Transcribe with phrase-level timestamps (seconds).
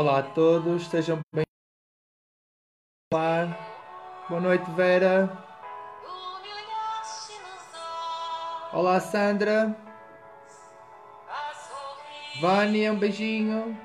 [0.00, 1.44] Olá a todos, sejam bem
[3.12, 3.54] Olá,
[4.30, 5.28] boa noite Vera.
[8.72, 9.76] Olá Sandra.
[12.40, 13.78] Vânia, um beijinho.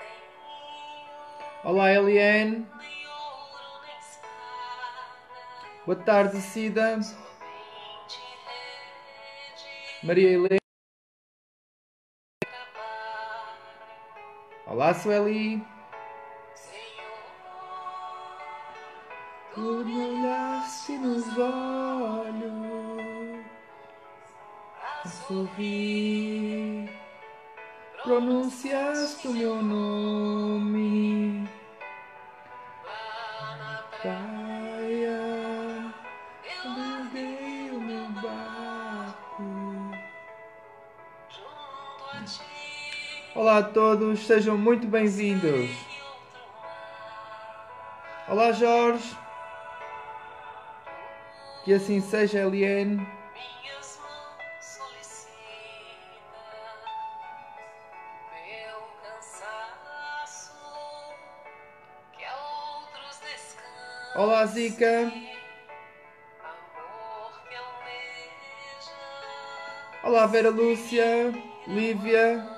[0.00, 0.26] Tenho
[1.64, 2.50] Olá Eliane.
[2.78, 7.00] nem ouro nem espada, Boa tarde Cida.
[10.02, 10.65] Maria Helena.
[14.86, 14.94] Olá.
[14.94, 15.66] Senhor,
[19.52, 22.46] Tu me olhaste nos olhos
[25.04, 26.88] a sorri,
[28.04, 31.48] pronunciaste o meu nome
[43.36, 45.70] Olá a todos, sejam muito bem-vindos.
[48.26, 49.14] Olá Jorge,
[51.62, 53.06] que assim seja Eliane.
[64.14, 65.12] Olá Zica,
[70.02, 71.34] olá Vera Lúcia,
[71.66, 72.55] Lívia,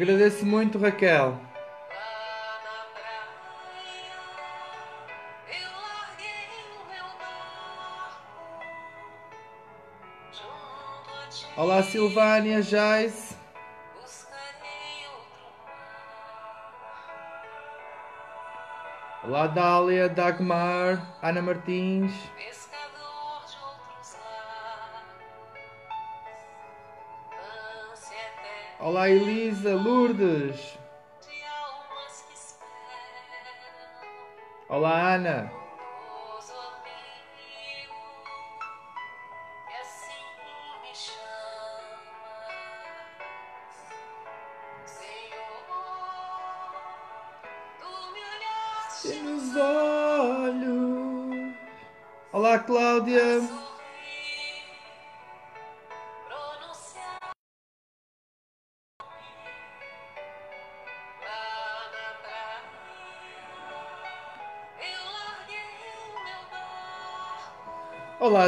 [0.00, 1.36] agradeço muito Raquel.
[11.56, 13.36] Olá Silvânia, Jais,
[19.24, 22.12] olá Dália, Dagmar, Ana Martins,
[28.88, 30.78] olá Elisa, Lourdes,
[31.20, 32.70] de almas que esperam,
[34.70, 35.52] olá Ana,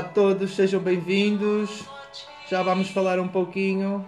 [0.00, 1.84] a todos, sejam bem-vindos.
[2.49, 4.06] Já vamos falar um pouquinho.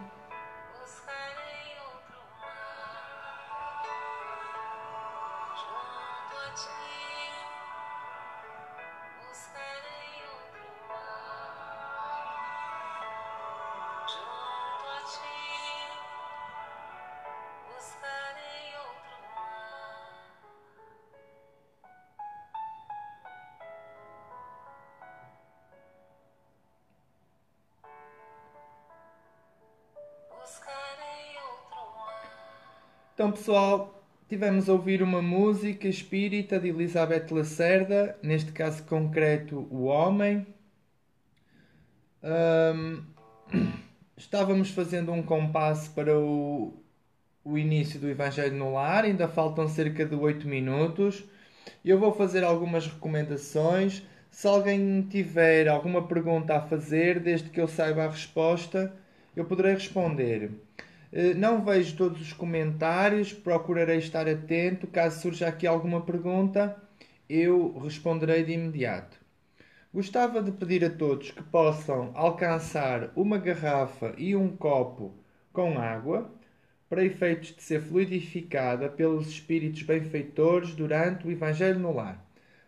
[33.23, 39.85] Então, pessoal, tivemos a ouvir uma música espírita de Elizabeth Lacerda, neste caso concreto, O
[39.85, 40.45] Homem.
[42.21, 43.05] Ahm,
[44.19, 46.75] estávamos fazendo um compasso para o,
[47.45, 51.23] o início do Evangelho no Lar, ainda faltam cerca de 8 minutos.
[51.85, 54.03] Eu vou fazer algumas recomendações.
[54.33, 58.93] Se alguém tiver alguma pergunta a fazer, desde que eu saiba a resposta,
[59.37, 60.51] eu poderei responder.
[61.13, 64.87] Eh, Não vejo todos os comentários, procurarei estar atento.
[64.87, 66.77] Caso surja aqui alguma pergunta,
[67.29, 69.19] eu responderei de imediato.
[69.95, 75.15] Gostava de pedir a todos que possam alcançar uma garrafa e um copo
[75.53, 76.31] com água,
[76.89, 82.25] para efeitos de ser fluidificada pelos espíritos benfeitores durante o Evangelho no Lar.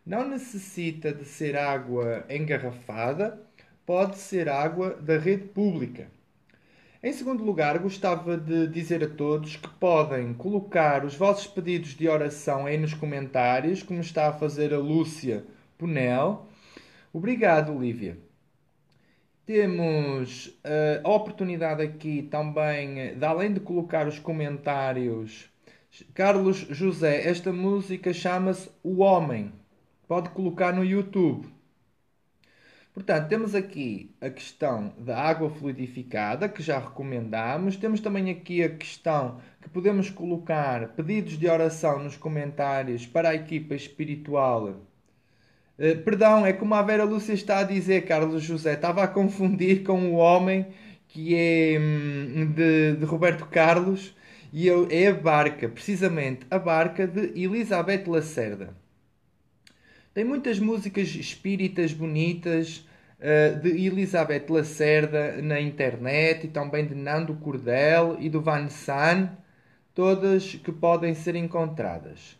[0.07, 3.41] Não necessita de ser água engarrafada,
[3.87, 6.09] pode ser água da rede pública.
[7.05, 12.09] Em segundo lugar, gostava de dizer a todos que podem colocar os vossos pedidos de
[12.09, 15.45] oração aí nos comentários, como está a fazer a Lúcia
[15.77, 16.49] Punel.
[17.13, 18.17] Obrigado, Lívia.
[19.45, 25.51] Temos uh, a oportunidade aqui também, de além de colocar os comentários,
[26.15, 29.53] Carlos José, esta música chama-se O Homem.
[30.09, 31.54] Pode colocar no YouTube.
[32.95, 37.77] Portanto, temos aqui a questão da água fluidificada, que já recomendámos.
[37.77, 43.35] Temos também aqui a questão que podemos colocar pedidos de oração nos comentários para a
[43.35, 44.69] equipa espiritual.
[45.77, 48.75] Uh, perdão, é como a Vera Lúcia está a dizer, Carlos José.
[48.75, 50.65] Estava a confundir com o homem
[51.09, 54.15] que é hum, de, de, Roberto Carlos
[54.53, 58.84] e é a barca, precisamente a barca de Elizabeth Lacerda.
[60.15, 62.87] Tem muitas músicas espíritas bonitas
[63.19, 69.31] uh, de Elizabeth Lacerda na internet e também de Nando Cordel e do Van San,
[69.93, 72.39] todas que podem ser encontradas.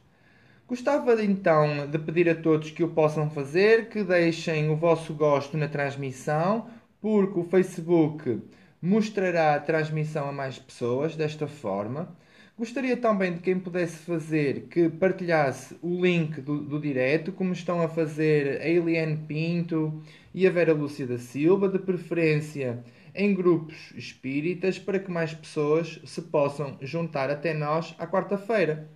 [0.69, 5.57] Gostava então de pedir a todos que o possam fazer, que deixem o vosso gosto
[5.57, 6.69] na transmissão,
[7.01, 8.41] porque o Facebook
[8.81, 12.17] mostrará a transmissão a mais pessoas desta forma.
[12.57, 17.83] Gostaria também de quem pudesse fazer que partilhasse o link do, do direto, como estão
[17.83, 20.01] a fazer a Eliane Pinto
[20.33, 26.01] e a Vera Lúcia da Silva, de preferência em grupos espíritas, para que mais pessoas
[26.05, 28.89] se possam juntar até nós à quarta-feira.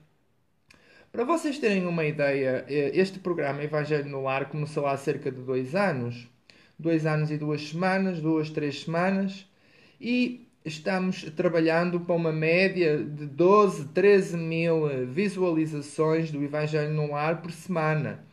[1.11, 5.41] Para vocês terem uma ideia, eh, este programa Evangelho no Lar começou há cerca de
[5.43, 6.29] dois anos.
[6.79, 9.47] Dois anos e duas semanas, duas, três semanas.
[10.01, 17.41] E estamos trabalhando para uma média de 12, 13 mil visualizações do Evangelho no Ar
[17.41, 18.25] por semana.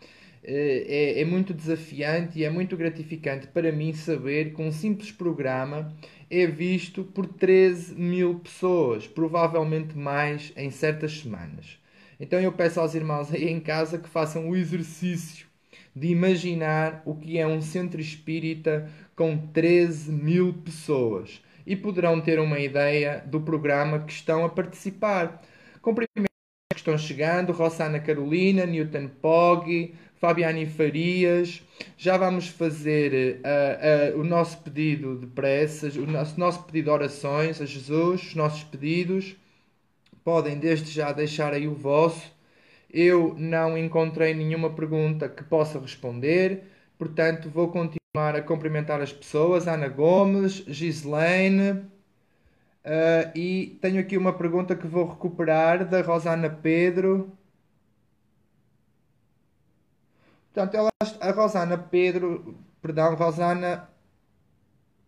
[0.48, 5.92] É, é, muito desafiante e é muito gratificante para mim saber que um simples programa
[6.30, 11.80] é visto por 13 mil pessoas, provavelmente mais em certas semanas.
[12.20, 15.48] Então eu peço aos irmãos aí em casa que façam o exercício
[15.96, 22.40] de imaginar o que é um centro espírita com 13 mil pessoas e poderão ter
[22.40, 25.42] uma ideia do programa que estão a participar.
[25.82, 26.30] Cumprimentos
[26.72, 31.62] que estão chegando, Rossana Carolina, Newton Poggi, Fabiane Farias.
[31.98, 36.90] Já vamos fazer uh, uh, o nosso pedido de preces, o nosso, nosso pedido de
[36.92, 39.36] orações a Jesus, os nossos pedidos.
[40.24, 42.34] Podem desde já deixar aí o vosso.
[42.92, 46.64] Eu não encontrei nenhuma pergunta que possa responder,
[46.98, 54.34] portanto vou continuar a cumprimentar as pessoas, Ana Gomes, Gislaine, uh, e tenho aqui uma
[54.34, 57.32] pergunta que vou recuperar da Rosana Pedro.
[60.54, 63.90] Portanto, ela, a Rosana Pedro, perdão, Rosana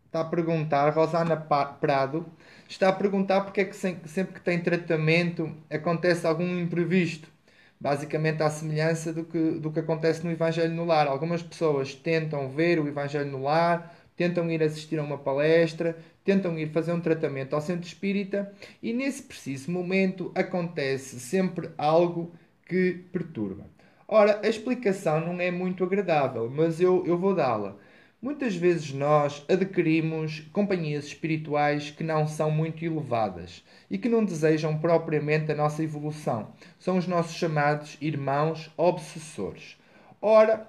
[0.05, 2.25] está a perguntar, Rosana Prado,
[2.67, 7.36] está a perguntar porque é que sempre que tem tratamento acontece algum imprevisto
[7.79, 11.07] basicamente à semelhança do que, do que acontece no Evangelho no Lar.
[11.07, 16.57] Algumas pessoas tentam ver o Evangelho no Lar, tentam ir assistir a uma palestra, tentam
[16.57, 22.33] ir fazer um tratamento ao centro espírita e nesse preciso momento acontece sempre algo
[22.65, 23.65] que perturba.
[24.07, 27.77] Ora, a explicação não é muito agradável, mas eu, eu vou dá-la.
[28.19, 34.79] Muitas vezes nós adquirimos companhias espirituais que não são muito elevadas e que não desejam
[34.79, 36.51] propriamente a nossa evolução.
[36.79, 39.77] São os nossos chamados irmãos obsessores.
[40.19, 40.67] Ora,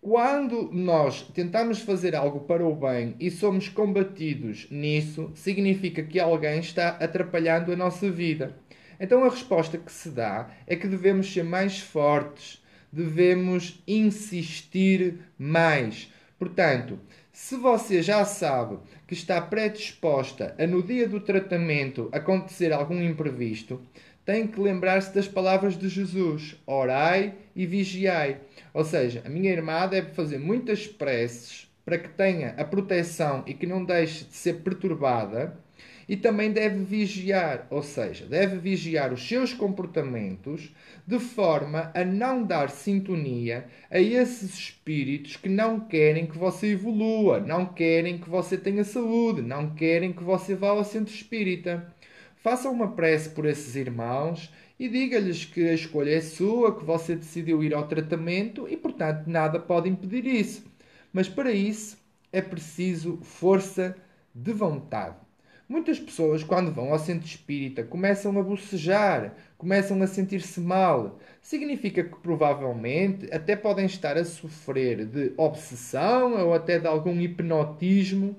[0.00, 6.58] quando nós tentamos fazer algo para o bem e somos combatidos nisso, significa que alguém
[6.58, 8.56] está atrapalhando a nossa vida.
[8.98, 12.60] Então a resposta que se dá é que devemos ser mais fortes,
[12.92, 17.00] devemos insistir mais Portanto,
[17.32, 23.80] se você já sabe que está predisposta a no dia do tratamento acontecer algum imprevisto,
[24.24, 28.40] tem que lembrar-se das palavras de Jesus: orai e vigiai.
[28.72, 33.54] Ou seja, a minha irmã deve fazer muitas preces para que tenha a proteção e
[33.54, 35.58] que não deixe de ser perturbada
[36.08, 40.74] e também deve vigiar, ou seja, deve vigiar os seus comportamentos
[41.06, 47.40] de forma a não dar sintonia a esses espíritos que não querem que você evolua,
[47.40, 51.92] não querem que você tenha saúde, não querem que você vá ao centro espírita.
[52.36, 57.16] Faça uma prece por esses irmãos e diga-lhes que a escolha é sua, que você
[57.16, 60.64] decidiu ir ao tratamento e, portanto, nada pode impedir isso.
[61.12, 61.98] Mas para isso
[62.32, 63.96] é preciso força
[64.34, 65.27] de vontade.
[65.68, 71.18] Muitas pessoas, quando vão ao centro espírita, começam a bocejar, começam a sentir-se mal.
[71.42, 78.34] Significa que provavelmente até podem estar a sofrer de obsessão ou até de algum hipnotismo.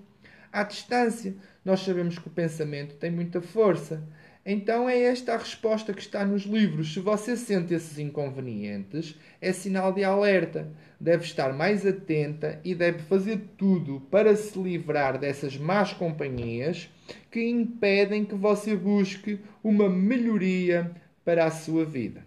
[0.51, 1.36] à distância.
[1.63, 4.01] Nós sabemos que o pensamento tem muita força.
[4.43, 6.91] Então é esta a resposta que está nos livros.
[6.91, 10.67] Se você sente esses inconvenientes, é sinal de alerta.
[11.00, 16.89] Deve estar mais atenta e deve fazer tudo para se livrar dessas más companhias
[17.31, 20.91] que impedem que você busque uma melhoria
[21.23, 22.23] para a sua vida.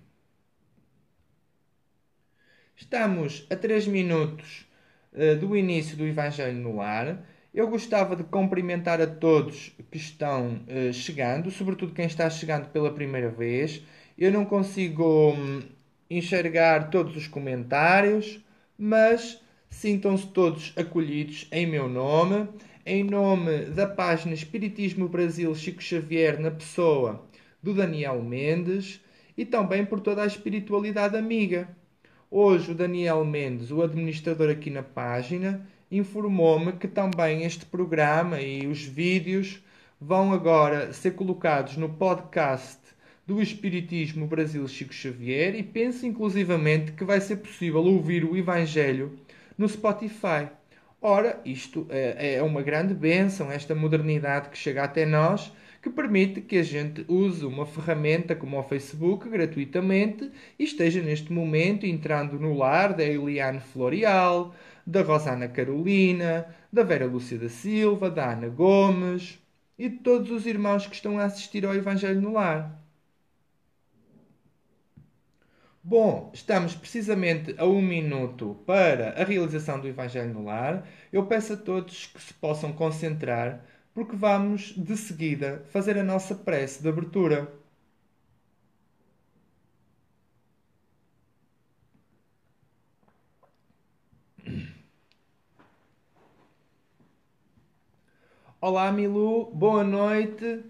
[2.77, 4.67] Estamos a 3 minutos
[5.13, 7.25] uh, do início do Evangelho no Lar.
[7.55, 12.93] Eu gostava de cumprimentar a todos que estão uh, chegando, sobretudo quem está chegando pela
[12.93, 13.83] primeira vez.
[14.19, 15.63] Eu não consigo um,
[16.11, 18.41] enxergar todos os comentários,
[18.77, 22.49] mas sintam-se todos acolhidos em meu nome,
[22.85, 27.25] em nome da página Espiritismo Brasil Chico Xavier, na pessoa
[27.63, 29.01] do Daniel Mendes,
[29.37, 31.69] e também por toda a espiritualidade amiga.
[32.29, 38.67] Hoje o Daniel Mendes, o administrador aqui na página, informou-me que também este programa e
[38.67, 39.63] os vídeos
[40.01, 42.81] vão agora ser colocados no podcast
[43.25, 49.17] do Espiritismo Brasil Chico Xavier e penso inclusivamente que vai ser possível ouvir o Evangelho
[49.57, 50.49] no Spotify.
[51.03, 56.41] Ora, isto é, é uma grande bênção, esta modernidade que chega até nós que permite
[56.41, 62.39] que a gente use uma ferramenta como o Facebook gratuitamente e esteja neste momento entrando
[62.39, 64.55] no lar da Eliane Florial,
[64.87, 69.39] da Rosana Carolina, da Vera Lúcia da Silva, da Ana Gomes
[69.77, 72.82] e de todos os irmãos que estão a assistir ao Evangelho no Lar.
[75.85, 80.85] Bom, estamos precisamente a um minuto para a realização do Evangelho no Lar.
[81.13, 86.35] Eu peço a todos que se possam concentrar porque vamos de seguida fazer a nossa
[86.35, 87.49] prece de abertura.
[98.63, 100.65] Olá, Milu, boa noite.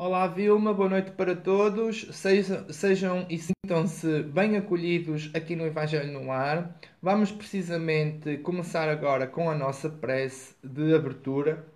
[0.00, 2.06] Olá, Vilma, boa noite para todos.
[2.12, 6.78] Sejam, sejam e sintam-se bem acolhidos aqui no Evangelho no Ar.
[7.02, 11.66] Vamos precisamente começar agora com a nossa prece de abertura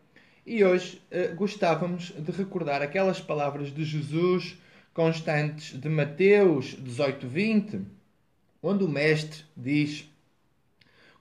[0.47, 4.57] e hoje eh, gostávamos de recordar aquelas palavras de Jesus
[4.95, 7.83] constantes de Mateus 18:20,
[8.63, 10.09] onde o Mestre diz: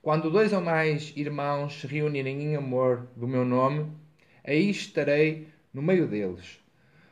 [0.04, 3.92] Quando dois ou mais irmãos se reunirem em amor do meu nome,
[4.44, 6.61] aí estarei no meio deles.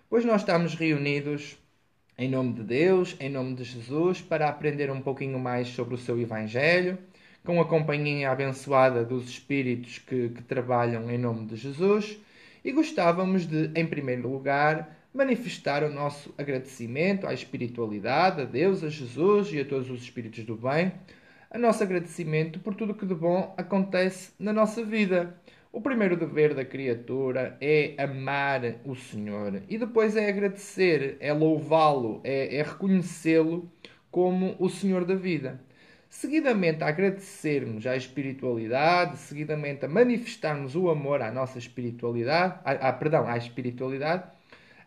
[0.10, 1.56] Pois nós estamos reunidos
[2.18, 6.00] em nome de Deus, em nome de Jesus, para aprender um pouquinho mais sobre o
[6.00, 6.98] seu Evangelho,
[7.46, 12.18] com a companhia abençoada dos Espíritos que, que trabalham em nome de Jesus,
[12.66, 18.90] e gostávamos de, em primeiro lugar, manifestar o nosso agradecimento à espiritualidade, a Deus, a
[18.90, 20.92] Jesus e a todos os Espíritos do bem,
[21.52, 25.40] a nosso agradecimento por tudo que de bom acontece na nossa vida
[25.72, 32.22] o primeiro dever da criatura é amar o Senhor e depois é agradecer, é louvá-lo,
[32.24, 33.72] é, é reconhecê-lo
[34.10, 35.62] como o Senhor da vida.
[36.10, 42.94] Seguidamente a agradecermos à espiritualidade, seguidamente a manifestarmos o amor à nossa espiritualidade, à, à,
[42.94, 44.24] perdão, à espiritualidade,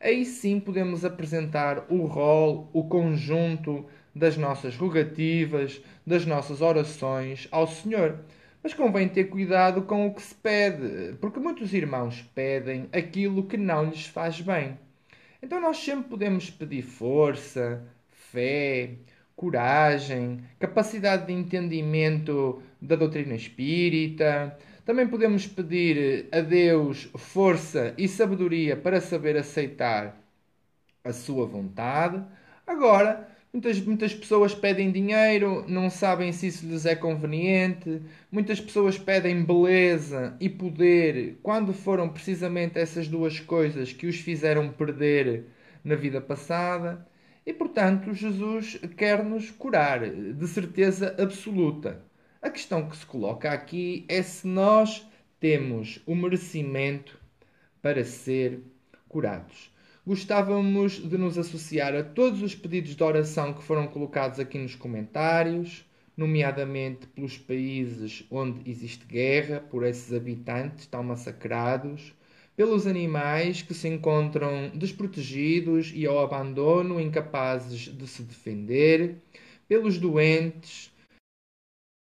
[0.00, 7.68] aí sim podemos apresentar o rol, o conjunto das nossas rogativas, das nossas orações ao
[7.68, 8.18] Senhor.
[8.62, 13.56] Mas convém ter cuidado com o que se pede, porque muitos irmãos pedem aquilo que
[13.56, 14.78] não lhes faz bem.
[15.42, 18.90] Então nós sempre podemos pedir força, fé,
[19.34, 24.56] coragem, capacidade de entendimento da doutrina espírita.
[24.84, 30.16] Também podemos pedir a Deus força e sabedoria para saber aceitar
[31.04, 32.22] a sua vontade.
[32.66, 38.00] Agora, Muitas, muitas pessoas pedem dinheiro, não sabem se isso lhes é conveniente.
[38.30, 44.72] Muitas pessoas pedem beleza e poder quando foram precisamente essas duas coisas que os fizeram
[44.72, 45.44] perder
[45.84, 47.06] na vida passada.
[47.44, 52.02] E portanto, Jesus quer-nos curar, de certeza absoluta.
[52.40, 55.06] A questão que se coloca aqui é se nós
[55.38, 57.20] temos o merecimento
[57.82, 58.60] para ser
[59.08, 59.71] curados.
[60.04, 64.74] Gostávamos de nos associar a todos os pedidos de oração que foram colocados aqui nos
[64.74, 65.84] comentários,
[66.16, 72.12] nomeadamente pelos países onde existe guerra, por esses habitantes tão massacrados,
[72.56, 79.22] pelos animais que se encontram desprotegidos e ao abandono, incapazes de se defender,
[79.68, 80.92] pelos doentes,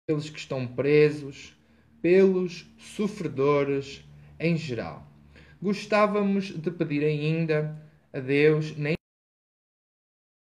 [0.04, 1.56] pelos que estão presos,
[2.02, 4.02] pelos sofredores
[4.40, 5.08] em geral.
[5.62, 7.83] Gostávamos de pedir ainda
[8.14, 8.94] a Deus, nem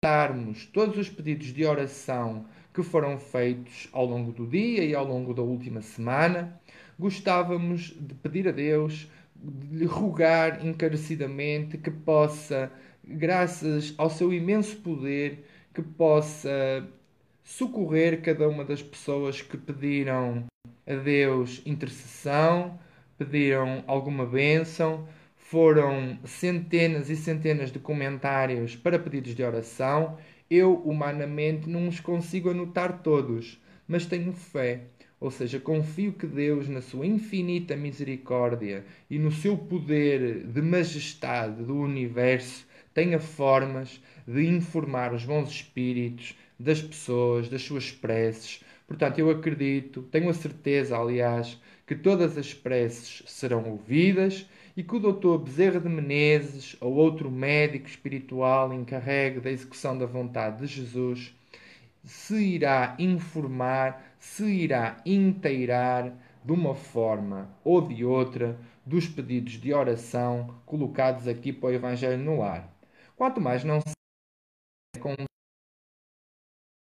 [0.04, 5.06] darmos todos os pedidos de oração que foram feitos ao longo do dia e ao
[5.06, 6.60] longo da última semana.
[6.98, 12.72] Gostávamos de pedir a Deus, de lhe rogar encarecidamente que possa,
[13.04, 16.88] graças ao seu imenso poder, que possa
[17.44, 20.46] socorrer cada uma das pessoas que pediram
[20.88, 22.80] a Deus intercessão,
[23.20, 25.08] pediram alguma bênção.
[25.52, 30.18] Foram centenas e centenas de comentários para pedidos de oração.
[30.50, 34.84] Eu, humanamente, não os consigo anotar todos, mas tenho fé.
[35.20, 41.62] Ou seja, confio que Deus, na sua infinita misericórdia e no seu poder de majestade
[41.62, 48.64] do universo, tenha formas de informar os bons espíritos das pessoas, das suas preces.
[48.88, 54.96] Portanto, eu acredito, tenho a certeza, aliás, que todas as preces serão ouvidas e que
[54.96, 55.38] o Dr.
[55.38, 61.36] Bezerra de Menezes ou outro médico espiritual encarregue da execução da vontade de Jesus
[62.04, 66.14] se irá informar, se irá inteirar
[66.44, 72.18] de uma forma ou de outra dos pedidos de oração colocados aqui para o Evangelho
[72.18, 72.68] no Lar.
[73.16, 73.94] Quanto mais não se
[75.00, 75.16] com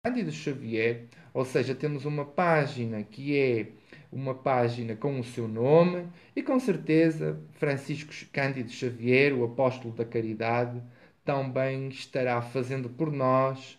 [0.07, 3.67] Cândido Xavier, ou seja, temos uma página que é
[4.13, 10.05] uma página com o seu nome e com certeza Francisco Cândido Xavier, o apóstolo da
[10.05, 10.81] caridade,
[11.25, 13.77] também estará fazendo por nós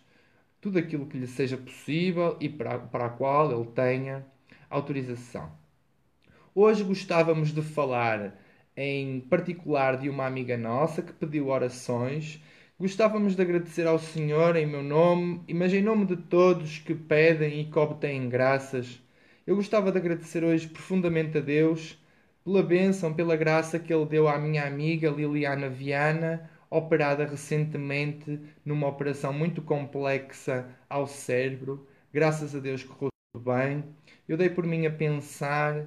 [0.60, 4.22] tudo aquilo que lhe seja possível e para, para a qual ele tenha
[4.68, 5.50] autorização.
[6.54, 8.38] Hoje gostávamos de falar
[8.76, 12.38] em particular de uma amiga nossa que pediu orações.
[12.80, 17.60] Gostávamos de agradecer ao Senhor em meu nome, mas em nome de todos que pedem
[17.60, 19.02] e que obtêm graças.
[19.44, 21.98] Eu gostava de agradecer hoje profundamente a Deus
[22.44, 28.86] pela bênção, pela graça que Ele deu à minha amiga Liliana Viana, operada recentemente numa
[28.86, 31.84] operação muito complexa ao cérebro.
[32.12, 33.84] Graças a Deus correu tudo bem.
[34.28, 35.84] Eu dei por mim a pensar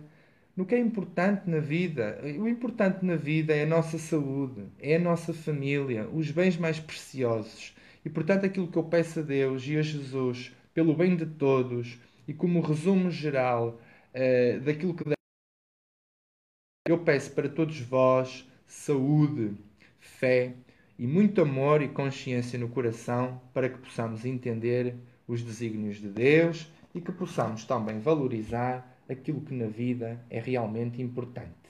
[0.61, 2.21] no que é importante na vida.
[2.37, 6.79] O importante na vida é a nossa saúde, é a nossa família, os bens mais
[6.79, 7.75] preciosos.
[8.05, 11.97] E portanto, aquilo que eu peço a Deus e a Jesus, pelo bem de todos,
[12.27, 13.81] e como resumo geral
[14.13, 15.03] uh, daquilo que
[16.87, 19.57] eu peço para todos vós saúde,
[19.99, 20.53] fé
[20.97, 24.95] e muito amor e consciência no coração para que possamos entender
[25.27, 31.01] os desígnios de Deus e que possamos também valorizar aquilo que na vida é realmente
[31.01, 31.61] importante.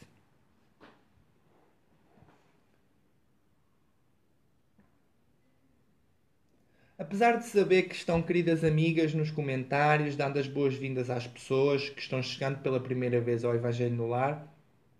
[7.01, 11.99] Apesar de saber que estão queridas amigas nos comentários, dando as boas-vindas às pessoas que
[11.99, 14.47] estão chegando pela primeira vez ao Evangelho no Lar,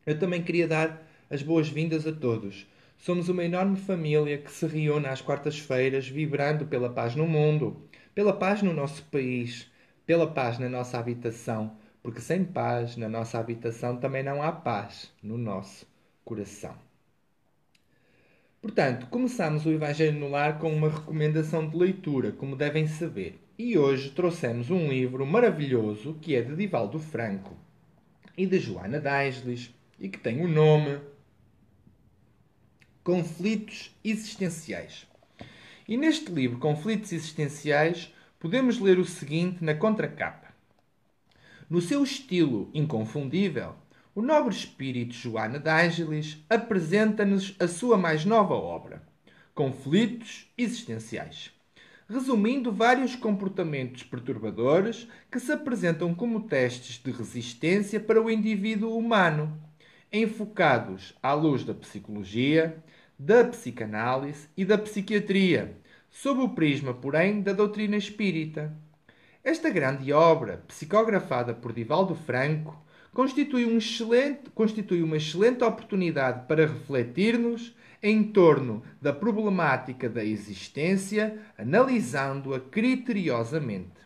[0.04, 2.66] eu também queria dar as boas-vindas a todos.
[2.98, 8.34] Somos uma enorme família que se reúne às quartas-feiras vibrando pela paz no mundo, pela
[8.34, 9.72] paz no nosso país,
[10.04, 15.14] pela paz na nossa habitação, porque sem paz na nossa habitação também não há paz
[15.22, 15.86] no nosso
[16.24, 16.76] coração.
[18.62, 23.40] Portanto, começamos o Evangelho no Lar com uma recomendação de leitura, como devem saber.
[23.58, 27.56] E hoje trouxemos um livro maravilhoso que é de Divaldo Franco
[28.38, 31.00] e de Joana Daisles e que tem o nome
[33.04, 35.08] Conflitos Existenciais.
[35.88, 40.41] E neste livro, Conflitos Existenciais, podemos ler o seguinte na contracapa.
[41.72, 43.76] No seu estilo inconfundível,
[44.14, 49.02] o nobre espírito Joana de Ângeles apresenta-nos a sua mais nova obra,
[49.56, 51.50] Conflitos Existenciais,
[52.10, 59.58] resumindo vários comportamentos perturbadores que se apresentam como testes de resistência para o indivíduo humano,
[60.12, 62.84] enfocados à luz da psicologia,
[63.18, 65.78] da psicanálise e da psiquiatria,
[66.10, 68.78] sob o prisma, porém, da doutrina espírita.
[69.44, 72.80] Esta grande obra, psicografada por Divaldo Franco,
[73.12, 81.40] constitui, um excelente, constitui uma excelente oportunidade para refletirmos em torno da problemática da existência,
[81.58, 84.00] analisando-a criteriosamente.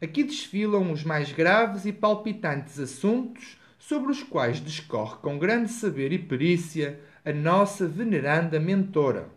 [0.00, 6.12] Aqui desfilam os mais graves e palpitantes assuntos sobre os quais discorre com grande saber
[6.12, 9.28] e perícia a nossa veneranda mentora: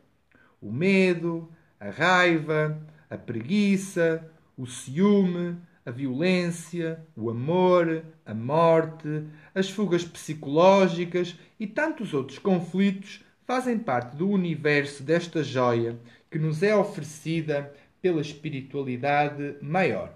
[0.62, 9.70] o medo, a raiva, a preguiça, o ciúme, a violência, o amor, a morte, as
[9.70, 16.00] fugas psicológicas e tantos outros conflitos fazem parte do universo desta joia
[16.32, 20.13] que nos é oferecida pela espiritualidade maior.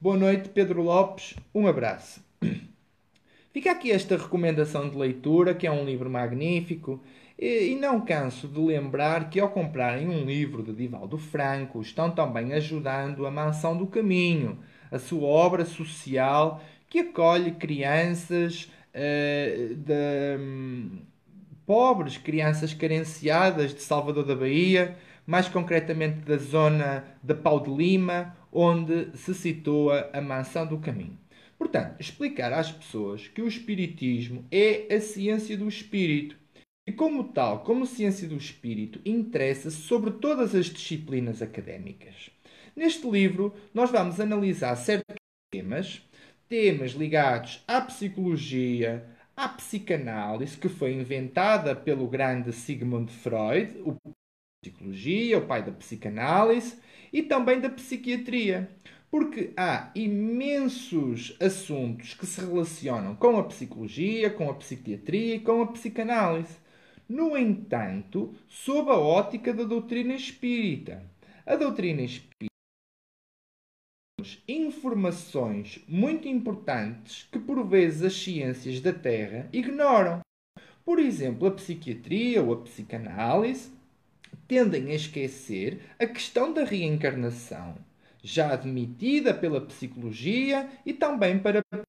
[0.00, 1.36] Boa noite, Pedro Lopes.
[1.54, 2.24] Um abraço.
[3.52, 7.02] Fica aqui esta recomendação de leitura, que é um livro magnífico.
[7.40, 12.10] E, e não canso de lembrar que ao comprarem um livro de Divaldo Franco, estão
[12.10, 14.58] também ajudando a Mansão do Caminho,
[14.90, 20.98] a sua obra social que acolhe crianças uh, de, um,
[21.64, 28.36] pobres, crianças carenciadas de Salvador da Bahia, mais concretamente da zona de Pau de Lima,
[28.52, 31.18] onde se situa a Mansão do Caminho.
[31.56, 36.39] Portanto, explicar às pessoas que o Espiritismo é a ciência do espírito
[36.90, 42.30] e, como tal, como ciência do espírito, interessa-se sobre todas as disciplinas académicas.
[42.74, 45.14] Neste livro, nós vamos analisar certos
[45.52, 46.02] temas,
[46.48, 53.96] temas ligados à psicologia, à psicanálise, que foi inventada pelo grande Sigmund Freud, o
[54.60, 56.76] psicologia, o pai da psicanálise,
[57.12, 58.68] e também da psiquiatria.
[59.08, 65.62] Porque há imensos assuntos que se relacionam com a psicologia, com a psiquiatria e com
[65.62, 66.58] a psicanálise.
[67.10, 71.04] No entanto, sob a ótica da doutrina espírita.
[71.44, 72.50] A doutrina espírita
[74.46, 80.20] informações muito importantes que por vezes as ciências da Terra ignoram.
[80.84, 83.72] Por exemplo, a psiquiatria ou a psicanálise
[84.46, 87.76] tendem a esquecer a questão da reencarnação,
[88.22, 91.82] já admitida pela psicologia e também para a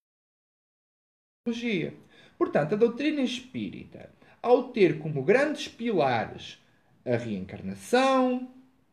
[1.46, 1.94] psicologia.
[2.36, 4.10] Portanto, a doutrina espírita,
[4.42, 6.58] ao ter como grandes pilares
[7.04, 8.48] a reencarnação,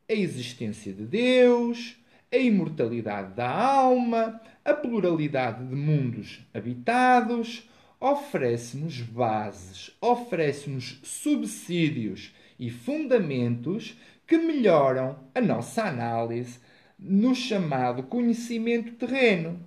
[0.07, 1.95] a existência de Deus,
[2.31, 7.67] a imortalidade da alma, a pluralidade de mundos habitados,
[7.99, 16.59] oferece-nos bases, oferece-nos subsídios e fundamentos que melhoram a nossa análise
[16.97, 19.59] no chamado conhecimento terreno.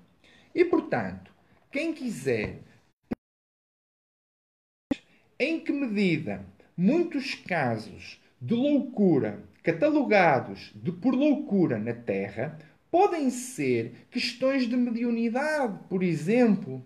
[0.55, 1.33] E, portanto,
[1.71, 2.61] quem quiser
[5.43, 12.57] em que medida muitos casos de loucura catalogados de por loucura na Terra
[12.89, 16.85] podem ser questões de mediunidade, por exemplo.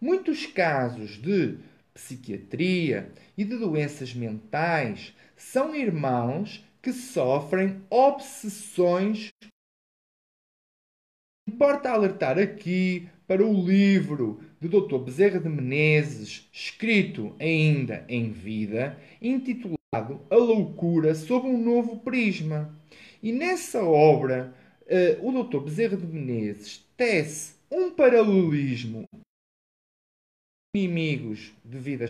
[0.00, 1.58] Muitos casos de
[1.92, 9.28] psiquiatria e de doenças mentais são irmãos que sofrem obsessões.
[11.46, 14.96] Importa alertar aqui para o livro do Dr.
[15.04, 22.74] Bezerra de Menezes, escrito ainda em vida, intitulado a loucura sob um novo prisma.
[23.22, 24.54] E nessa obra,
[25.20, 25.60] uh, o Dr.
[25.60, 29.04] Bezerra de Menezes tece um paralelismo
[30.74, 32.08] inimigos de vidas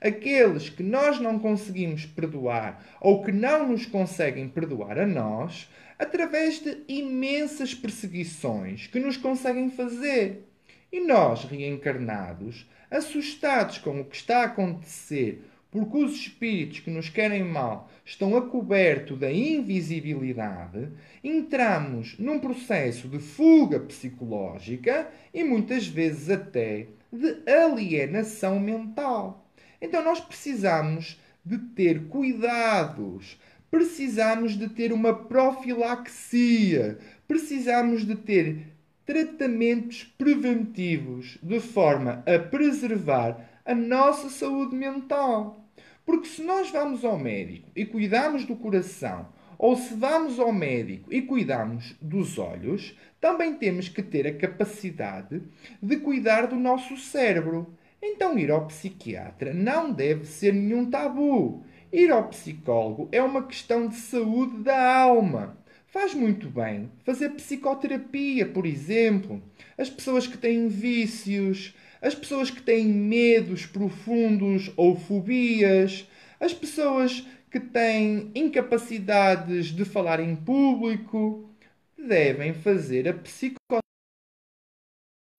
[0.00, 6.60] aqueles que nós não conseguimos perdoar ou que não nos conseguem perdoar a nós, através
[6.60, 10.44] de imensas perseguições que nos conseguem fazer.
[10.92, 17.08] E nós, reencarnados, assustados com o que está a acontecer porque os espíritos que nos
[17.08, 20.88] querem mal estão a coberto da invisibilidade,
[21.22, 29.46] entramos num processo de fuga psicológica e muitas vezes até de alienação mental.
[29.80, 33.38] Então nós precisamos de ter cuidados,
[33.70, 38.66] precisamos de ter uma profilaxia, precisamos de ter
[39.04, 45.64] tratamentos preventivos de forma a preservar a nossa saúde mental.
[46.04, 49.28] Porque se nós vamos ao médico e cuidamos do coração,
[49.58, 55.42] ou se vamos ao médico e cuidamos dos olhos, também temos que ter a capacidade
[55.82, 57.74] de cuidar do nosso cérebro.
[58.00, 61.64] Então, ir ao psiquiatra não deve ser nenhum tabu.
[61.92, 65.56] Ir ao psicólogo é uma questão de saúde da alma.
[65.86, 69.42] Faz muito bem fazer psicoterapia, por exemplo.
[69.76, 76.06] As pessoas que têm vícios, as pessoas que têm medos profundos ou fobias,
[76.38, 81.48] as pessoas que têm incapacidades de falar em público,
[81.96, 83.80] devem fazer a psicoterapia.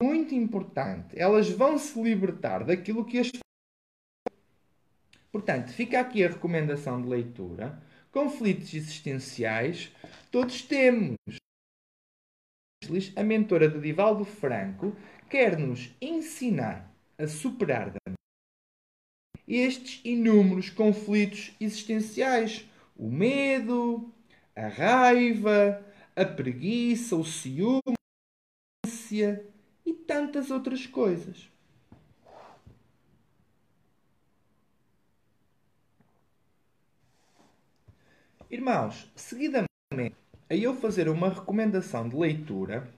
[0.02, 1.18] Muito importante.
[1.20, 3.30] Elas vão se libertar daquilo que as.
[5.32, 7.82] Portanto, fica aqui a recomendação de leitura.
[8.12, 9.92] Conflitos existenciais,
[10.32, 11.16] todos temos.
[13.16, 14.96] A mentora de Divaldo Franco
[15.30, 17.94] quer nos ensinar a superar
[19.50, 24.14] estes inúmeros conflitos existenciais: o medo,
[24.56, 27.94] a raiva, a preguiça, o ciúme,
[28.86, 28.90] a
[29.86, 31.50] e tantas outras coisas.
[38.52, 39.70] Irmãos, seguidamente
[40.50, 42.90] a eu fazer uma recomendação de leitura,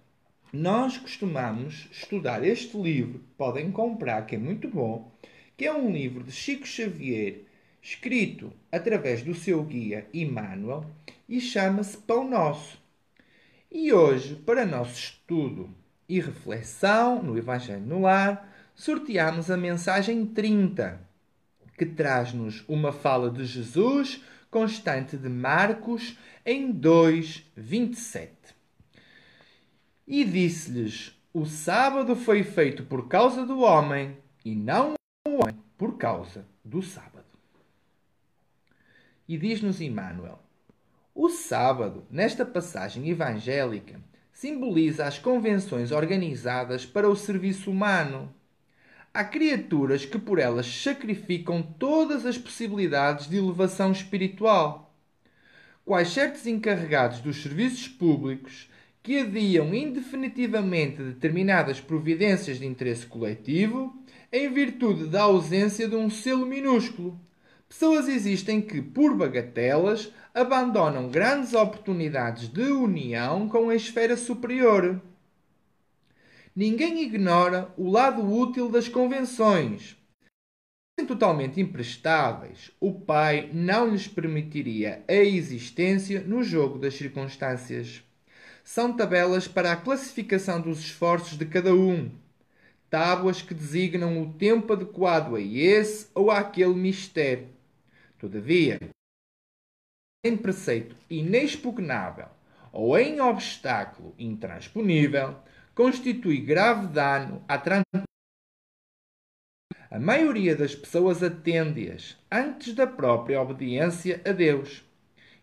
[0.53, 5.11] nós costumamos estudar este livro, podem comprar, que é muito bom,
[5.57, 7.41] que é um livro de Chico Xavier,
[7.81, 10.85] escrito através do seu guia Emmanuel
[11.27, 12.81] e chama-se Pão Nosso.
[13.69, 15.69] E hoje, para nosso estudo
[16.07, 21.01] e reflexão no Evangelho no Lar, sorteamos a mensagem 30,
[21.77, 28.29] que traz-nos uma fala de Jesus constante de Marcos em 2:27.
[30.05, 35.97] E disse-lhes: O sábado foi feito por causa do homem, e não o homem por
[35.97, 37.25] causa do sábado.
[39.27, 40.39] E diz-nos Emmanuel:
[41.15, 44.01] O sábado, nesta passagem evangélica,
[44.33, 48.33] simboliza as convenções organizadas para o serviço humano.
[49.13, 54.95] Há criaturas que por elas sacrificam todas as possibilidades de elevação espiritual.
[55.83, 58.69] Quais certos encarregados dos serviços públicos
[59.03, 63.93] que adiam indefinitivamente determinadas providências de interesse coletivo
[64.31, 67.19] em virtude da ausência de um selo minúsculo.
[67.67, 75.01] Pessoas existem que, por bagatelas, abandonam grandes oportunidades de união com a esfera superior.
[76.53, 79.95] Ninguém ignora o lado útil das convenções.
[80.99, 88.03] Se totalmente imprestáveis, o pai não lhes permitiria a existência no jogo das circunstâncias.
[88.65, 92.11] São tabelas para a classificação dos esforços de cada um.
[92.89, 97.47] Tábuas que designam o tempo adequado a esse ou àquele mistério.
[98.19, 98.77] Todavia,
[100.23, 102.27] em preceito inexpugnável
[102.73, 105.37] ou em obstáculo intransponível,
[105.75, 108.05] constitui grave dano à tranquilidade.
[109.89, 114.83] A maioria das pessoas atende-as antes da própria obediência a Deus.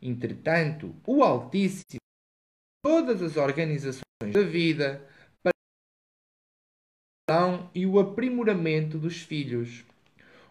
[0.01, 2.01] Entretanto, o Altíssimo,
[2.83, 5.07] todas as organizações da vida,
[5.43, 5.53] para
[7.31, 9.85] a e o aprimoramento dos filhos.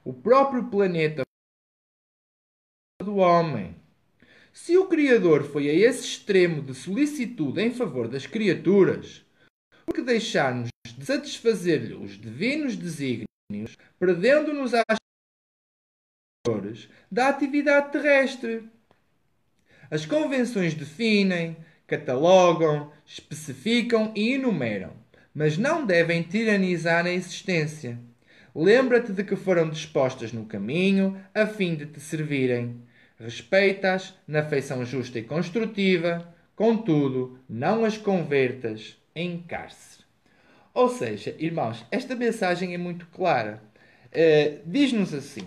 [0.03, 1.23] O próprio planeta
[3.01, 3.75] do homem.
[4.53, 9.25] Se o Criador foi a esse extremo de solicitude em favor das criaturas,
[9.87, 14.97] por que deixar-nos de satisfazer-lhe os divinos desígnios, perdendo-nos às
[17.09, 18.63] da atividade terrestre?
[19.89, 21.55] As convenções definem,
[21.87, 24.91] catalogam, especificam e enumeram,
[25.33, 27.97] mas não devem tiranizar a existência.
[28.53, 32.81] Lembra-te de que foram dispostas no caminho a fim de te servirem.
[33.17, 40.05] Respeita-as na feição justa e construtiva, contudo, não as convertas em cárcere.
[40.73, 43.63] Ou seja, irmãos, esta mensagem é muito clara.
[44.07, 45.45] Uh, Diz-nos assim: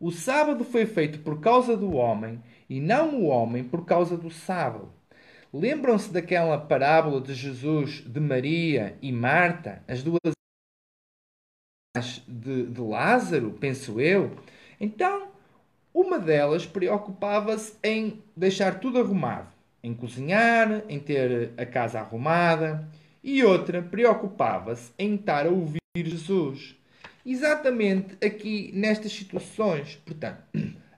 [0.00, 4.30] O sábado foi feito por causa do homem e não o homem por causa do
[4.30, 4.90] sábado.
[5.52, 10.18] Lembram-se daquela parábola de Jesus, de Maria e Marta, as duas
[12.26, 14.36] de, de Lázaro, penso eu?
[14.80, 15.28] Então,
[15.92, 19.53] uma delas preocupava-se em deixar tudo arrumado,
[19.84, 22.88] em cozinhar, em ter a casa arrumada,
[23.22, 26.74] e outra preocupava-se em estar a ouvir Jesus.
[27.24, 29.96] Exatamente aqui nestas situações.
[30.04, 30.42] Portanto,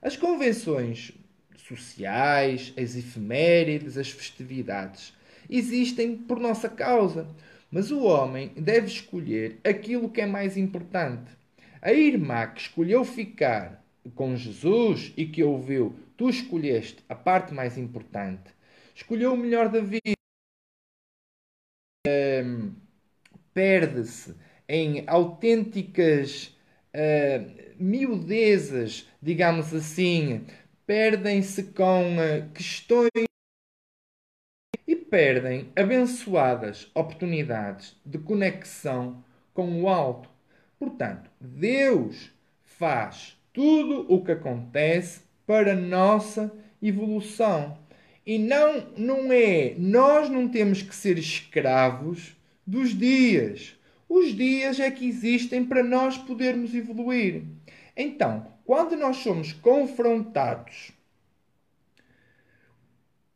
[0.00, 1.12] as convenções
[1.56, 5.12] sociais, as efemérides, as festividades
[5.50, 7.28] existem por nossa causa.
[7.70, 11.30] Mas o homem deve escolher aquilo que é mais importante.
[11.82, 17.76] A irmã que escolheu ficar com Jesus e que ouviu, tu escolheste a parte mais
[17.76, 18.55] importante,
[18.96, 20.16] escolheu o melhor da vida,
[22.08, 22.74] um,
[23.52, 24.34] perde-se
[24.66, 26.56] em autênticas
[26.94, 30.46] uh, miudezas, digamos assim,
[30.86, 33.10] perdem-se com uh, questões
[34.88, 40.30] e perdem abençoadas oportunidades de conexão com o alto.
[40.78, 42.32] Portanto, Deus
[42.62, 47.85] faz tudo o que acontece para nossa evolução.
[48.26, 52.34] E não, não é, nós não temos que ser escravos
[52.66, 53.76] dos dias.
[54.08, 57.44] Os dias é que existem para nós podermos evoluir.
[57.96, 60.90] Então, quando nós somos confrontados,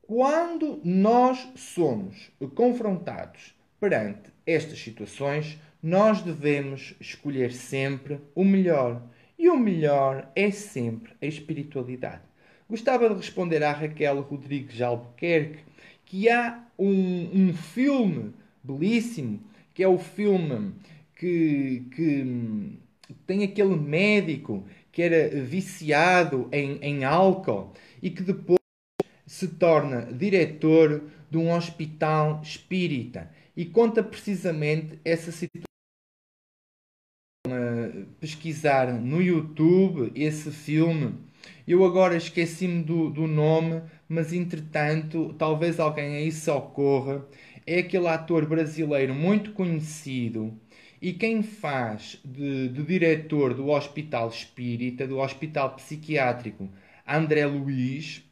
[0.03, 9.00] quando nós somos confrontados perante estas situações, nós devemos escolher sempre o melhor.
[9.38, 12.30] E o melhor é sempre a espiritualidade.
[12.70, 15.64] Gostava de responder à Raquel Rodrigues Albuquerque
[16.04, 19.40] que há um, um filme belíssimo,
[19.74, 20.72] que é o filme
[21.16, 22.78] que, que
[23.26, 28.61] tem aquele médico que era viciado em, em álcool e que depois
[29.26, 35.70] se torna diretor de um hospital espírita e conta precisamente essa situação
[38.20, 41.30] pesquisar no YouTube esse filme.
[41.70, 47.24] Eu agora esqueci-me do, do nome, mas entretanto, talvez alguém aí se ocorra.
[47.64, 50.52] É aquele ator brasileiro muito conhecido
[51.00, 56.68] e quem faz de, de diretor do Hospital Espírita, do Hospital Psiquiátrico
[57.06, 58.24] André Luiz,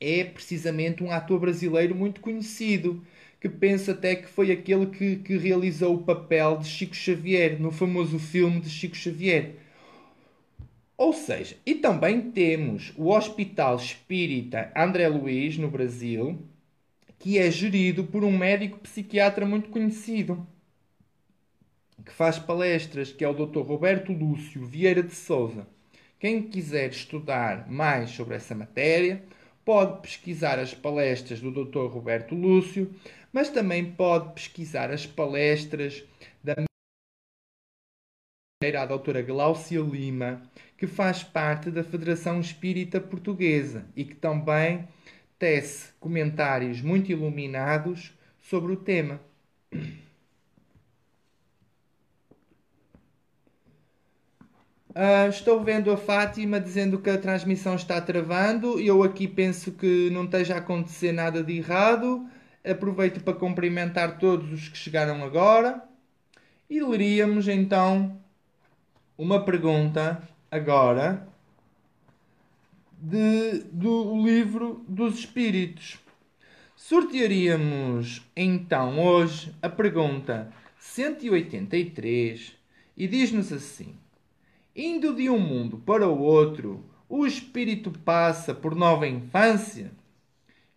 [0.00, 3.06] é precisamente um ator brasileiro muito conhecido,
[3.40, 7.70] que penso até que foi aquele que, que realizou o papel de Chico Xavier no
[7.70, 9.61] famoso filme de Chico Xavier.
[11.02, 16.40] Ou seja, e também temos o Hospital Espírita André Luiz, no Brasil,
[17.18, 20.46] que é gerido por um médico psiquiatra muito conhecido,
[22.06, 23.62] que faz palestras, que é o Dr.
[23.62, 25.66] Roberto Lúcio Vieira de Souza.
[26.20, 29.24] Quem quiser estudar mais sobre essa matéria,
[29.64, 31.92] pode pesquisar as palestras do Dr.
[31.92, 32.94] Roberto Lúcio,
[33.32, 36.04] mas também pode pesquisar as palestras
[38.76, 40.40] a doutora Glaucia Lima,
[40.78, 44.86] que faz parte da Federação Espírita Portuguesa e que também
[45.38, 49.20] tece comentários muito iluminados sobre o tema.
[54.90, 58.78] Uh, estou vendo a Fátima dizendo que a transmissão está travando.
[58.78, 62.26] Eu aqui penso que não esteja a acontecer nada de errado.
[62.64, 65.82] Aproveito para cumprimentar todos os que chegaram agora.
[66.70, 68.21] E leríamos então
[69.22, 71.28] uma pergunta agora
[73.00, 76.00] de, do livro dos Espíritos.
[76.74, 82.52] Sortearíamos então hoje a pergunta 183
[82.96, 83.94] e diz-nos assim:
[84.74, 89.92] Indo de um mundo para o outro, o espírito passa por nova infância?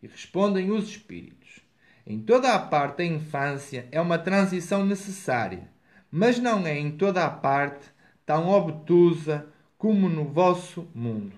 [0.03, 1.61] E respondem os espíritos:
[2.05, 5.67] Em toda a parte a infância é uma transição necessária,
[6.11, 7.94] mas não é em toda a parte
[8.25, 9.45] tão obtusa
[9.77, 11.33] como no vosso mundo.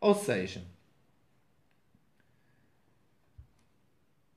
[0.00, 0.62] Ou seja,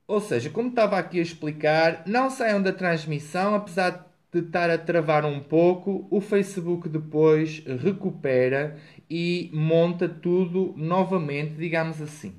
[0.06, 4.78] ou seja, como estava aqui a explicar, não saiam da transmissão, apesar de estar a
[4.78, 12.34] travar um pouco, o Facebook depois recupera e monta tudo novamente, digamos assim.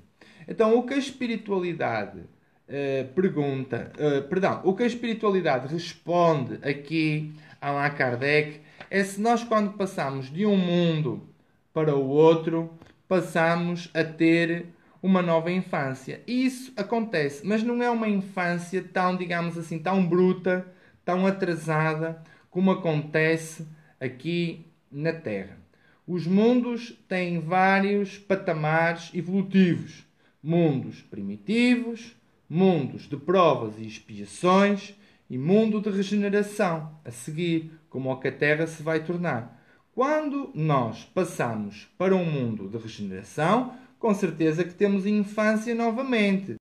[0.48, 7.34] Então, o que a espiritualidade uh, pergunta, uh, perdão, o que a espiritualidade responde aqui
[7.62, 8.60] a Allan Kardec
[8.94, 11.28] é se nós, quando passamos de um mundo
[11.74, 12.70] para o outro,
[13.08, 14.68] passamos a ter
[15.02, 16.22] uma nova infância.
[16.28, 20.72] E isso acontece, mas não é uma infância tão, digamos assim, tão bruta
[21.04, 23.68] tão atrasada como acontece
[24.00, 25.58] aqui na Terra.
[26.06, 30.06] Os mundos têm vários patamares evolutivos:
[30.42, 32.16] mundos primitivos,
[32.48, 34.94] mundos de provas e expiações
[35.28, 39.64] e mundo de regeneração, a seguir, como que a Terra se vai tornar.
[39.94, 46.56] Quando nós passamos para um mundo de regeneração, com certeza que temos infância novamente.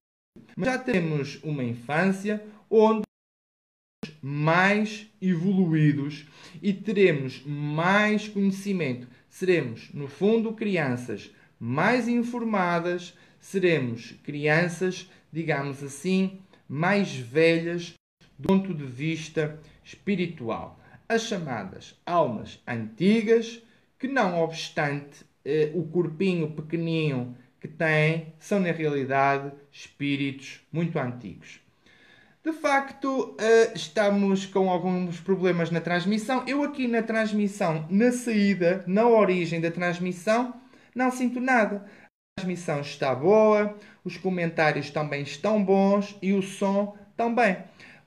[0.55, 3.01] Mas já temos uma infância onde
[4.21, 6.27] mais evoluídos
[6.61, 9.09] e teremos mais conhecimento.
[9.31, 17.95] Seremos, no fundo, crianças mais informadas, seremos crianças, digamos assim, mais velhas
[18.38, 20.82] do ponto de vista espiritual.
[21.09, 23.62] As chamadas almas antigas,
[23.99, 31.61] que não obstante eh, o corpinho pequenino que têm, são na realidade espíritos muito antigos.
[32.45, 36.42] De facto, uh, estamos com alguns problemas na transmissão.
[36.44, 40.53] Eu aqui na transmissão, na saída, na origem da transmissão,
[40.92, 41.87] não sinto nada.
[42.37, 47.59] A transmissão está boa, os comentários também estão bons e o som também.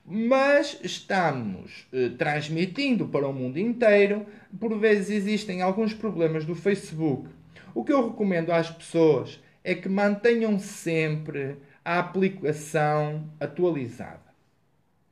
[0.06, 4.24] Mas estamos uh, transmitindo para o mundo inteiro.
[4.58, 7.28] Por vezes existem alguns problemas do Facebook.
[7.74, 14.26] O que eu recomendo às pessoas é que mantenham sempre a aplicação atualizada.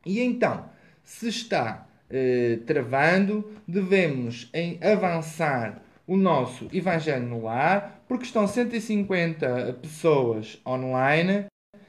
[0.06, 0.68] E então,
[1.02, 9.74] se está eh, travando, devemos em avançar o nosso Evangelho no Lar, porque estão 150
[9.82, 11.46] pessoas online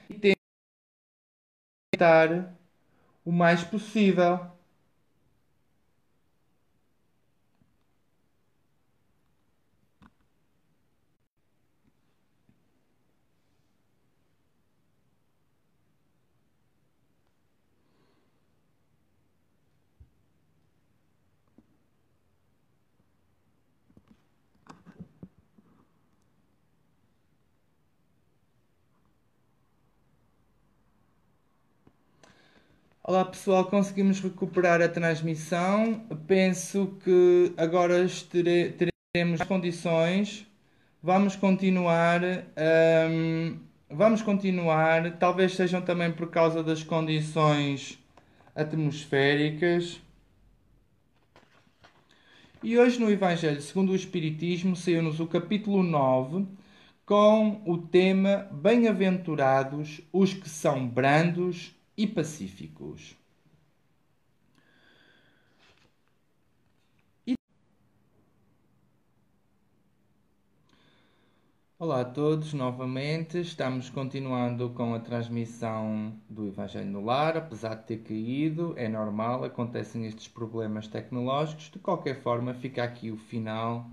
[0.09, 0.35] e temos
[1.91, 2.55] que estar
[3.25, 4.54] o mais possível.
[33.07, 36.07] Olá pessoal, conseguimos recuperar a transmissão.
[36.25, 40.47] Penso que agora teremos condições.
[41.03, 42.21] Vamos continuar.
[43.07, 45.19] hum, vamos continuar.
[45.19, 47.99] Talvez sejam também por causa das condições
[48.55, 50.01] atmosféricas.
[52.63, 56.47] E hoje no Evangelho segundo o Espiritismo saiu-nos o capítulo 9
[57.05, 63.15] com o tema Bem-aventurados os que são brandos e pacíficos.
[67.27, 67.35] E-
[71.79, 77.85] Olá a todos, novamente estamos continuando com a transmissão do Evangelho no Lar, apesar de
[77.85, 81.69] ter caído, é normal, acontecem estes problemas tecnológicos.
[81.71, 83.89] De qualquer forma, fica aqui o final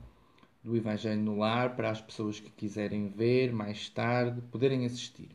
[0.64, 5.30] do Evangelho no Lar para as pessoas que quiserem ver mais tarde, poderem assistir.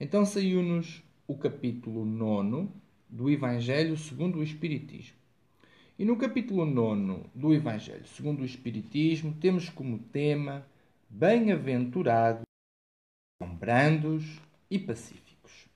[0.00, 2.68] Então saiu-nos o capítulo 9
[3.08, 5.16] do Evangelho segundo o Espiritismo.
[5.98, 10.66] E no capítulo 9 do Evangelho segundo o Espiritismo temos como tema
[11.08, 12.42] Bem-aventurados
[13.58, 15.66] brandos e pacíficos.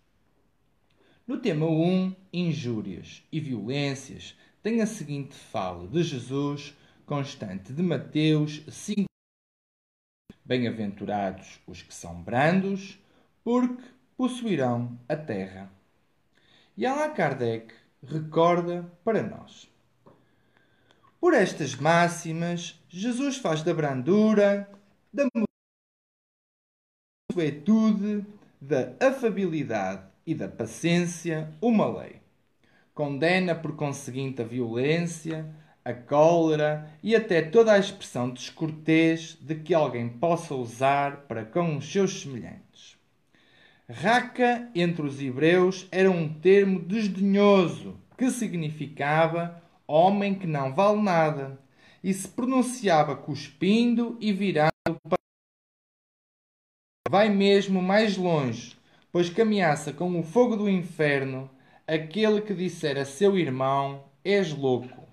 [1.26, 6.76] No tema 1, injúrias e violências, tem a seguinte fala de Jesus
[7.06, 9.04] constante de Mateus 5.
[10.44, 12.98] Bem-aventurados os que são brandos,
[13.44, 13.82] porque
[14.20, 15.72] possuirão a terra.
[16.76, 17.72] E Allan Kardec
[18.06, 19.66] recorda para nós.
[21.18, 24.70] Por estas máximas, Jesus faz da brandura,
[25.10, 25.24] da
[27.34, 28.26] moetude,
[28.60, 32.20] da afabilidade e da paciência uma lei.
[32.92, 35.50] Condena por conseguinte a violência,
[35.82, 41.78] a cólera e até toda a expressão descortês de que alguém possa usar para com
[41.78, 42.99] os seus semelhantes.
[43.92, 51.58] Raca entre os hebreus era um termo desdenhoso que significava homem que não vale nada
[52.02, 54.70] e se pronunciava cuspindo e virando
[55.02, 55.18] para.
[57.08, 58.76] Vai mesmo mais longe,
[59.10, 61.50] pois que ameaça com o fogo do inferno
[61.84, 65.08] aquele que disser a seu irmão: És louco.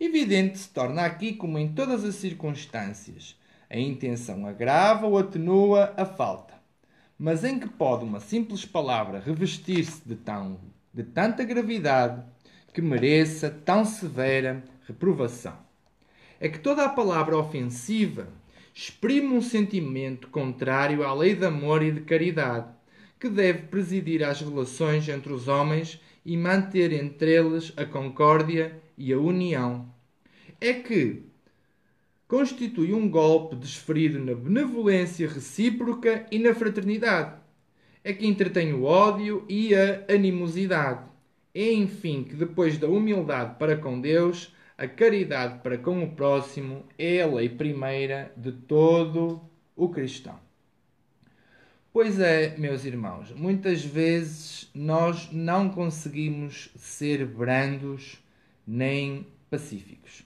[0.00, 3.38] Evidente se torna aqui, como em todas as circunstâncias,
[3.70, 6.53] a intenção agrava ou atenua a falta.
[7.18, 10.18] Mas em que pode uma simples palavra revestir-se de,
[10.92, 12.22] de tanta gravidade
[12.72, 15.56] que mereça tão severa reprovação?
[16.40, 18.26] É que toda a palavra ofensiva
[18.74, 22.66] exprime um sentimento contrário à lei de amor e de caridade,
[23.20, 29.12] que deve presidir às relações entre os homens e manter entre eles a concórdia e
[29.12, 29.88] a união.
[30.60, 31.22] É que
[32.34, 37.38] constitui um golpe desferido na benevolência recíproca e na fraternidade.
[38.02, 41.04] É que entretém o ódio e a animosidade.
[41.54, 46.84] É, enfim, que depois da humildade para com Deus, a caridade para com o próximo
[46.98, 49.40] é a lei primeira de todo
[49.76, 50.40] o cristão.
[51.92, 58.18] Pois é, meus irmãos, muitas vezes nós não conseguimos ser brandos
[58.66, 60.24] nem pacíficos.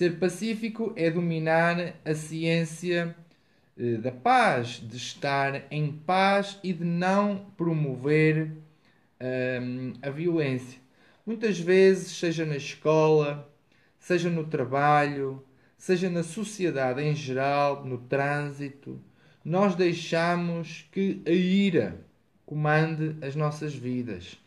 [0.00, 3.14] Ser pacífico é dominar a ciência
[3.78, 8.50] eh, da paz, de estar em paz e de não promover
[9.20, 10.80] hum, a violência.
[11.26, 13.46] Muitas vezes, seja na escola,
[13.98, 15.44] seja no trabalho,
[15.76, 18.98] seja na sociedade em geral, no trânsito,
[19.44, 22.00] nós deixamos que a ira
[22.46, 24.40] comande as nossas vidas.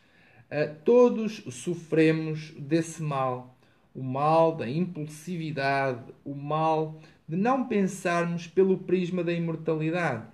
[0.50, 3.53] Uh, todos sofremos desse mal.
[3.94, 10.26] O mal da impulsividade, o mal de não pensarmos pelo prisma da imortalidade.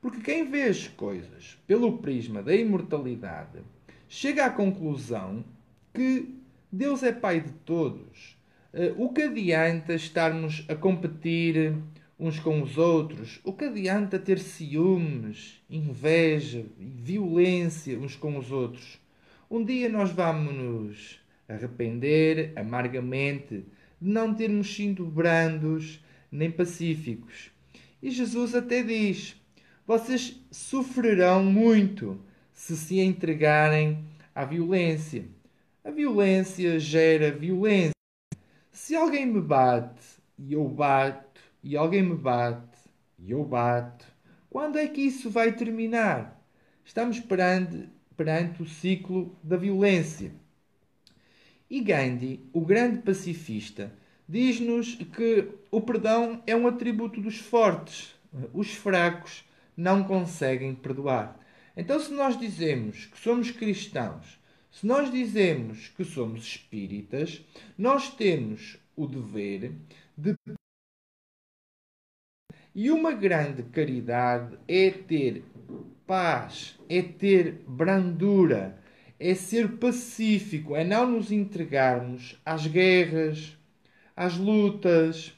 [0.00, 3.60] Porque quem vê as coisas pelo prisma da imortalidade
[4.08, 5.44] chega à conclusão
[5.92, 6.34] que
[6.70, 8.36] Deus é Pai de todos.
[8.72, 11.74] Uh, o que adianta estarmos a competir
[12.18, 13.40] uns com os outros?
[13.42, 19.00] O que adianta ter ciúmes, inveja e violência uns com os outros?
[19.50, 23.64] Um dia nós vamos nos arrepender amargamente
[24.00, 27.50] de não termos sido brandos nem pacíficos.
[28.02, 29.34] E Jesus até diz:
[29.88, 32.20] vocês sofrerão muito
[32.52, 35.24] se se entregarem à violência.
[35.82, 37.92] A violência gera violência.
[38.70, 40.04] Se alguém me bate
[40.38, 42.78] e eu bato, e alguém me bate
[43.18, 44.04] e eu bato,
[44.50, 46.38] quando é que isso vai terminar?
[46.84, 50.32] Estamos perante, perante o ciclo da violência.
[51.70, 53.92] E Gandhi, o grande pacifista,
[54.28, 58.14] diz-nos que o perdão é um atributo dos fortes.
[58.52, 59.44] Os fracos
[59.76, 61.38] não conseguem perdoar.
[61.76, 64.38] Então, se nós dizemos que somos cristãos,
[64.70, 67.44] Se nós dizemos que somos espíritas,
[67.76, 69.72] nós temos o dever
[70.16, 70.34] de.
[72.74, 75.42] E uma grande caridade é ter
[76.06, 78.78] paz, é ter brandura,
[79.18, 83.56] é ser pacífico, é não nos entregarmos às guerras,
[84.16, 85.32] às lutas,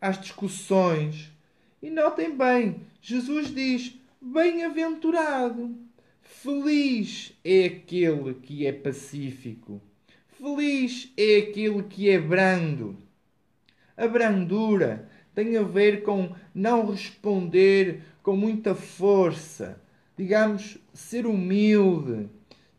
[0.00, 1.32] às discussões.
[1.82, 5.74] E notem bem, Jesus diz: Bem-aventurado,
[6.22, 9.80] feliz é aquele que é pacífico,
[10.28, 12.96] feliz é aquele que é brando.
[13.96, 19.80] A brandura tem a ver com não responder com muita força,
[20.16, 22.28] digamos, ser humilde.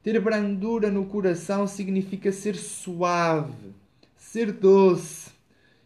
[0.08, 3.74] Ter brandura no coração significa ser suave,
[4.16, 5.32] ser doce.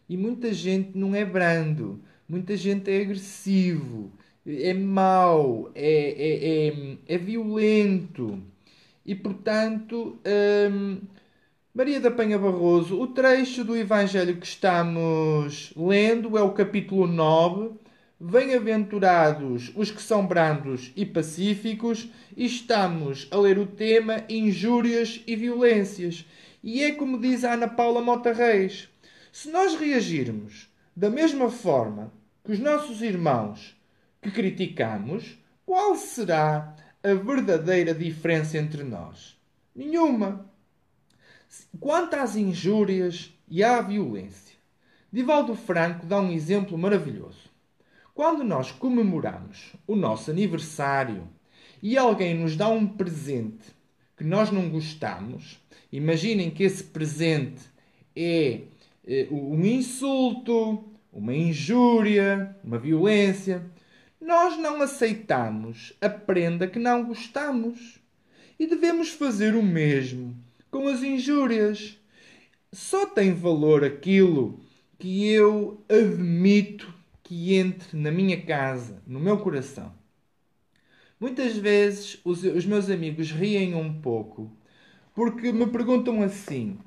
[0.08, 4.12] E muita gente não é brando, muita gente é agressivo,
[4.46, 8.40] é mau, é, é, é, é violento.
[9.04, 10.16] E portanto,
[10.70, 11.00] hum,
[11.74, 17.72] Maria da Penha Barroso, o trecho do Evangelho que estamos lendo é o capítulo 9.
[18.24, 25.34] Bem-aventurados os que são brandos e pacíficos, e estamos a ler o tema injúrias e
[25.34, 26.24] violências.
[26.62, 28.88] E é como diz Ana Paula Mota Reis:
[29.32, 32.12] se nós reagirmos da mesma forma
[32.44, 33.76] que os nossos irmãos
[34.20, 39.36] que criticamos, qual será a verdadeira diferença entre nós?
[39.74, 40.48] Nenhuma.
[41.80, 44.54] Quanto às injúrias e à violência,
[45.12, 47.41] Divaldo Franco dá um exemplo maravilhoso.
[48.14, 51.26] Quando nós comemoramos o nosso aniversário
[51.82, 53.74] e alguém nos dá um presente
[54.16, 55.58] que nós não gostamos,
[55.90, 57.62] imaginem que esse presente
[58.14, 58.60] é,
[59.06, 63.64] é um insulto, uma injúria, uma violência.
[64.20, 67.98] Nós não aceitamos a prenda que não gostamos
[68.58, 70.36] e devemos fazer o mesmo
[70.70, 71.98] com as injúrias.
[72.70, 74.60] Só tem valor aquilo
[74.98, 77.01] que eu admito
[77.32, 79.90] que entre na minha casa, no meu coração.
[81.18, 84.54] Muitas vezes os, os meus amigos riem um pouco
[85.14, 86.78] porque me perguntam assim: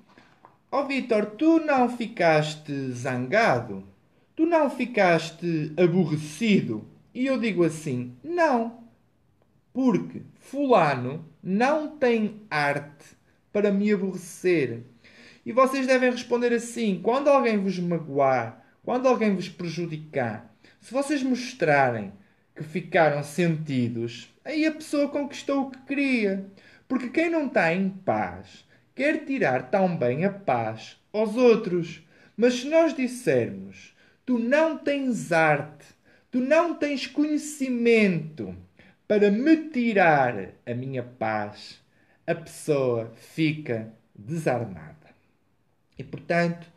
[0.71, 3.83] Ó oh, Vitor, tu não ficaste zangado?
[4.35, 6.85] Tu não ficaste aborrecido?
[7.11, 8.83] E eu digo assim: não,
[9.73, 13.17] porque Fulano não tem arte
[13.51, 14.83] para me aborrecer.
[15.43, 21.23] E vocês devem responder assim: quando alguém vos magoar, quando alguém vos prejudicar, se vocês
[21.23, 22.13] mostrarem
[22.55, 26.45] que ficaram sentidos, aí a pessoa conquistou o que queria.
[26.87, 28.63] Porque quem não está em paz
[28.93, 32.03] quer tirar tão bem a paz aos outros.
[32.37, 35.87] Mas se nós dissermos, tu não tens arte,
[36.29, 38.55] tu não tens conhecimento
[39.07, 41.81] para me tirar a minha paz,
[42.27, 44.95] a pessoa fica desarmada.
[45.97, 46.74] E portanto,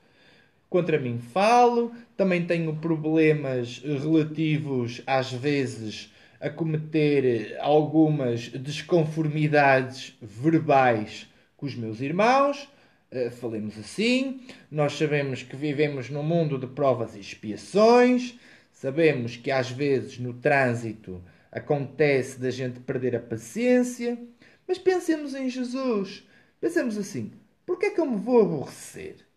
[0.69, 11.66] contra mim falo, também tenho problemas relativos, às vezes, a cometer algumas desconformidades verbais com
[11.66, 12.69] os meus irmãos.
[13.11, 18.39] Uh, falemos assim, nós sabemos que vivemos num mundo de provas e expiações,
[18.71, 24.19] sabemos que às vezes no trânsito acontece da gente perder a paciência,
[24.66, 26.29] mas pensemos em Jesus.
[26.61, 27.33] Pensemos assim:
[27.64, 29.28] por que é que eu me vou aborrecer?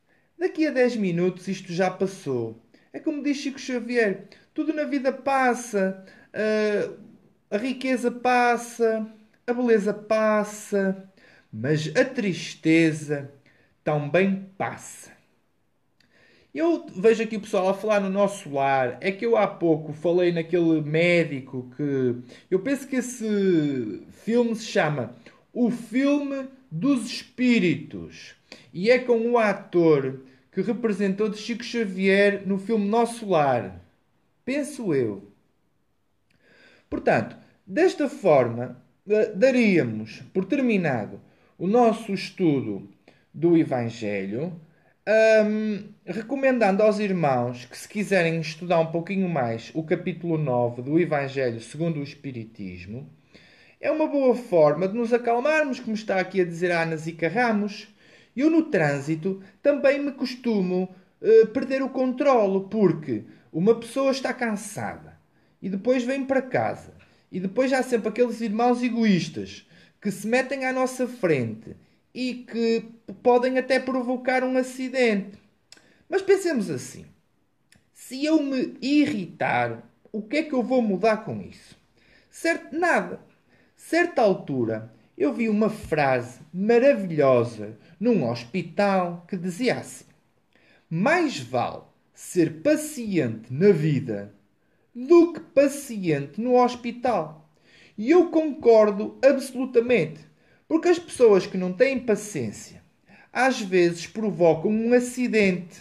[0.42, 2.60] Daqui a 10 minutos isto já passou.
[2.92, 4.24] É como diz Chico Xavier:
[4.56, 6.98] tudo na vida passa, uh,
[7.52, 9.08] a riqueza passa,
[9.46, 11.08] a beleza passa,
[11.54, 13.32] mas a tristeza
[13.84, 15.12] também passa.
[16.52, 18.98] Eu vejo aqui o pessoal a falar no nosso lar.
[19.00, 22.16] É que eu há pouco falei naquele médico que.
[22.50, 25.16] Eu penso que esse filme se chama
[25.54, 28.34] O Filme dos Espíritos.
[28.74, 33.80] E é com o ator que representou de Chico Xavier no filme Nosso Lar.
[34.44, 35.32] Penso eu.
[36.90, 38.82] Portanto, desta forma,
[39.36, 41.22] daríamos por terminado
[41.58, 42.90] o nosso estudo
[43.34, 44.60] do Evangelho
[45.46, 51.00] um, recomendando aos irmãos que, se quiserem estudar um pouquinho mais o capítulo 9 do
[51.00, 53.10] Evangelho segundo o Espiritismo,
[53.80, 57.28] é uma boa forma de nos acalmarmos, como está aqui a dizer a Ana Zica
[57.28, 57.88] Ramos.
[58.36, 65.20] Eu, no trânsito, também me costumo uh, perder o controle, porque uma pessoa está cansada
[65.62, 66.94] e depois vem para casa.
[67.32, 69.68] E depois há sempre aqueles irmãos egoístas
[70.02, 71.76] que se metem à nossa frente
[72.14, 72.86] e que
[73.22, 75.38] podem até provocar um acidente.
[76.10, 77.06] Mas pensemos assim:
[77.94, 81.78] se eu me irritar, o que é que eu vou mudar com isso?
[82.30, 82.78] Certo?
[82.78, 83.20] Nada.
[83.78, 90.06] Certa altura, eu vi uma frase maravilhosa num hospital que dizia assim:
[90.90, 91.84] Mais vale
[92.16, 94.34] ser paciente na vida
[94.94, 97.48] do que paciente no hospital.
[97.96, 100.20] E eu concordo absolutamente,
[100.68, 102.82] porque as pessoas que não têm paciência
[103.32, 105.80] às vezes provocam um acidente.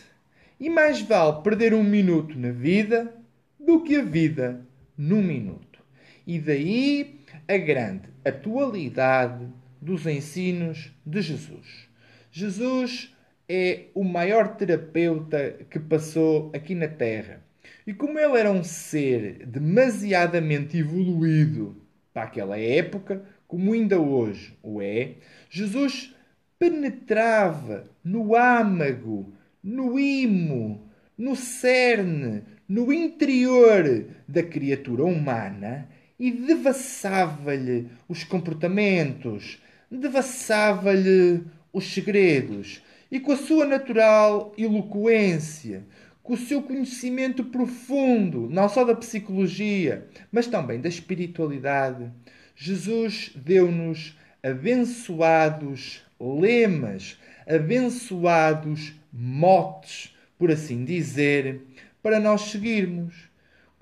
[0.60, 3.14] E mais vale perder um minuto na vida
[3.58, 4.64] do que a vida
[4.96, 5.82] num minuto.
[6.26, 7.18] E daí
[7.48, 9.48] a grande atualidade
[9.80, 11.89] dos ensinos de Jesus.
[12.30, 13.14] Jesus
[13.48, 17.42] é o maior terapeuta que passou aqui na Terra.
[17.86, 21.76] E como ele era um ser demasiadamente evoluído
[22.14, 25.14] para aquela época, como ainda hoje o é,
[25.50, 26.14] Jesus
[26.56, 38.22] penetrava no âmago, no imo, no cerne, no interior da criatura humana e devassava-lhe os
[38.22, 39.60] comportamentos,
[39.90, 41.42] devassava-lhe
[41.72, 42.82] os segredos.
[43.10, 45.84] E com a sua natural eloquência,
[46.22, 52.10] com o seu conhecimento profundo, não só da psicologia, mas também da espiritualidade,
[52.54, 61.62] Jesus deu-nos abençoados lemas, abençoados motes, por assim dizer,
[62.02, 63.14] para nós seguirmos.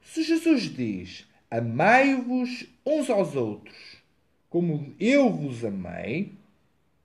[0.03, 3.76] Se Jesus diz: Amai-vos uns aos outros,
[4.49, 6.38] como eu vos amei,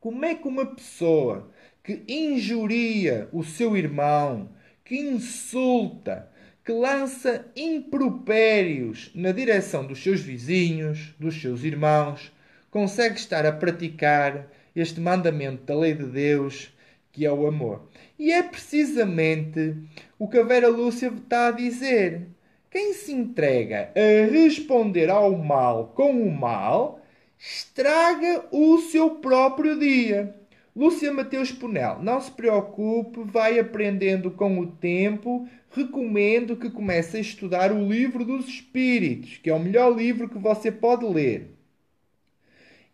[0.04, 1.50] como é que uma pessoa
[1.82, 4.50] que injuria o seu irmão,
[4.84, 6.30] que insulta,
[6.62, 12.34] que lança impropérios na direção dos seus vizinhos, dos seus irmãos,
[12.70, 16.74] consegue estar a praticar este mandamento da lei de Deus,
[17.10, 17.88] que é o amor.
[18.20, 19.74] E é precisamente
[20.20, 22.28] o que a Vera Lúcia está a dizer.
[22.70, 27.00] Quem se entrega a responder ao mal com o mal,
[27.46, 30.34] estraga o seu próprio dia.
[30.74, 35.48] Lúcia Mateus Punel, não se preocupe, vai aprendendo com o tempo.
[35.70, 40.38] Recomendo que comece a estudar o livro dos Espíritos, que é o melhor livro que
[40.38, 41.54] você pode ler.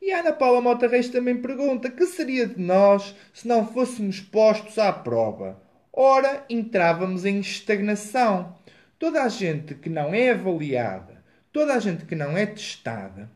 [0.01, 4.79] E Ana Paula Mota Reis também pergunta: que seria de nós se não fôssemos postos
[4.79, 5.61] à prova?
[5.93, 8.57] Ora, entrávamos em estagnação.
[8.97, 13.29] Toda a gente que não é avaliada, toda a gente que não é testada,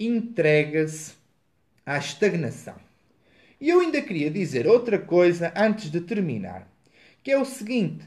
[0.00, 1.12] entrega-se
[1.84, 2.76] à estagnação.
[3.60, 6.66] E eu ainda queria dizer outra coisa antes de terminar,
[7.22, 8.04] que é o seguinte: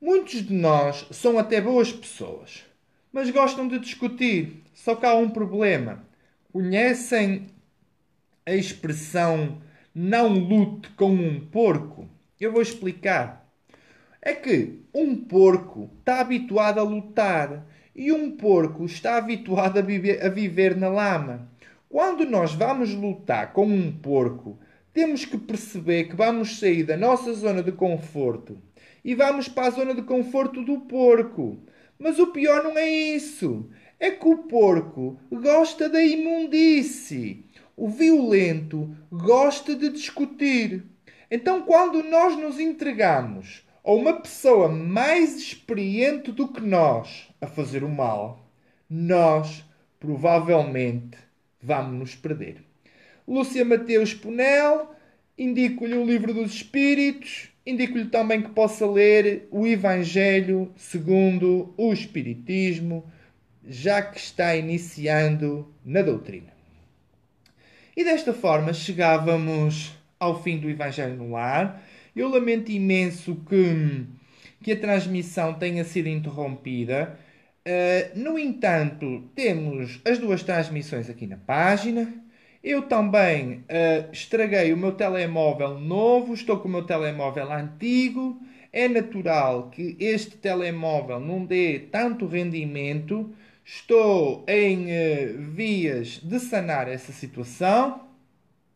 [0.00, 2.64] muitos de nós são até boas pessoas,
[3.12, 4.62] mas gostam de discutir.
[4.72, 6.02] Só que há um problema
[6.54, 7.48] Conhecem
[8.46, 9.60] a expressão
[9.92, 12.08] não lute com um porco?
[12.40, 13.52] Eu vou explicar.
[14.22, 20.24] É que um porco está habituado a lutar e um porco está habituado a viver,
[20.24, 21.48] a viver na lama.
[21.88, 24.58] Quando nós vamos lutar com um porco,
[24.92, 28.58] temos que perceber que vamos sair da nossa zona de conforto
[29.04, 31.58] e vamos para a zona de conforto do porco.
[31.98, 33.68] Mas o pior não é isso
[33.98, 37.44] é que o porco gosta da imundície.
[37.76, 40.84] O violento gosta de discutir.
[41.30, 47.84] Então, quando nós nos entregamos a uma pessoa mais experiente do que nós a fazer
[47.84, 48.50] o mal,
[48.88, 49.64] nós
[50.00, 51.16] provavelmente
[51.62, 52.56] vamos nos perder.
[53.26, 54.94] Lúcia Mateus Punel,
[55.38, 63.04] indico-lhe o livro dos Espíritos, indico-lhe também que possa ler o Evangelho segundo o Espiritismo
[63.66, 66.52] já que está iniciando na doutrina.
[67.96, 71.82] E desta forma chegávamos ao fim do Evangelho no Lar.
[72.14, 74.04] Eu lamento imenso que,
[74.62, 77.18] que a transmissão tenha sido interrompida.
[77.66, 82.12] Uh, no entanto, temos as duas transmissões aqui na página.
[82.62, 88.40] Eu também uh, estraguei o meu telemóvel novo, estou com o meu telemóvel antigo.
[88.72, 93.34] É natural que este telemóvel não dê tanto rendimento
[93.66, 98.08] Estou em uh, vias de sanar essa situação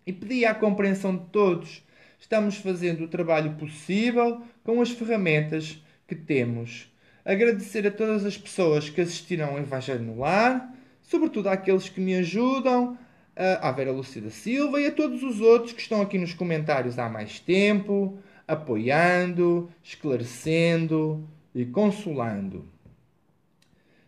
[0.06, 1.86] e pedi à compreensão de todos.
[2.18, 6.90] Estamos fazendo o trabalho possível com as ferramentas que temos.
[7.28, 12.14] Agradecer a todas as pessoas que assistiram ao Evangelho no Lar, sobretudo àqueles que me
[12.14, 12.96] ajudam,
[13.60, 16.98] à Vera Lúcia da Silva e a todos os outros que estão aqui nos comentários
[16.98, 21.22] há mais tempo, apoiando, esclarecendo
[21.54, 22.64] e consolando.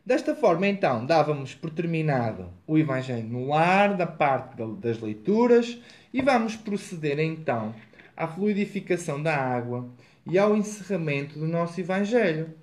[0.03, 5.79] Desta forma, então, dávamos por terminado o Evangelho no lar, da parte das leituras,
[6.11, 7.75] e vamos proceder então
[8.17, 9.87] à fluidificação da água
[10.25, 12.59] e ao encerramento do nosso Evangelho.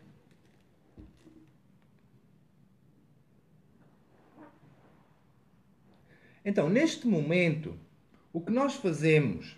[6.50, 7.78] Então, neste momento,
[8.32, 9.58] o que nós fazemos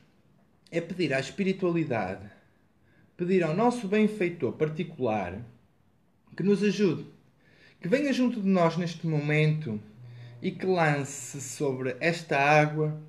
[0.71, 2.27] é pedir à espiritualidade,
[3.15, 5.39] pedir ao nosso benfeitor particular
[6.35, 7.05] que nos ajude,
[7.79, 9.79] que venha junto de nós neste momento
[10.41, 12.99] e que lance sobre esta água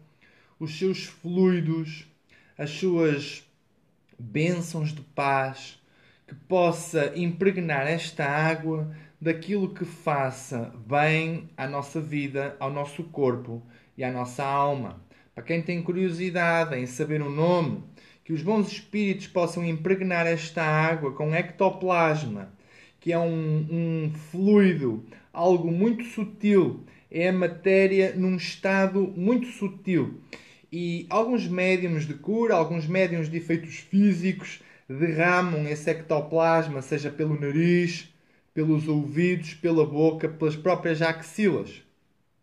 [0.59, 2.07] os seus fluidos,
[2.59, 3.43] as suas
[4.19, 5.81] bênçãos de paz,
[6.29, 13.63] que possa impregnar esta água daquilo que faça bem à nossa vida, ao nosso corpo
[13.97, 15.03] e à nossa alma.
[15.35, 17.83] Para quem tem curiosidade em saber o nome,
[18.25, 22.53] que os bons espíritos possam impregnar esta água com ectoplasma,
[22.99, 30.21] que é um, um fluido, algo muito sutil, é a matéria num estado muito sutil.
[30.73, 37.39] E alguns médiums de cura, alguns médiums de efeitos físicos, derramam esse ectoplasma, seja pelo
[37.39, 38.10] nariz,
[38.53, 41.83] pelos ouvidos, pela boca, pelas próprias axilas.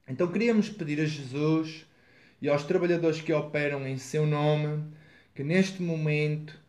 [0.08, 1.86] Então queríamos pedir a Jesus
[2.42, 4.84] e aos trabalhadores que operam em seu nome
[5.36, 6.60] que neste momento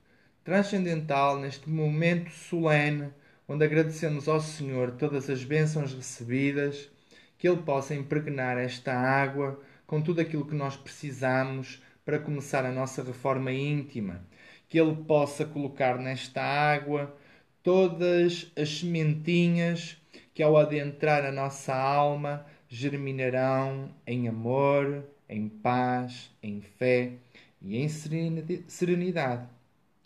[0.45, 3.11] transcendental, neste momento solene,
[3.49, 6.91] onde agradecemos ao Senhor todas as bênçãos recebidas,
[7.39, 12.73] que Ele possa impregnar esta água com tudo aquilo que nós precisamos para começar a
[12.73, 14.23] nossa reforma íntima,
[14.69, 17.17] que Ele possa colocar nesta água
[17.63, 19.97] todas as sementinhas
[20.35, 27.13] que, ao adentrar a nossa alma, germinarão em amor, em paz, em fé
[27.61, 29.49] e em serenidade.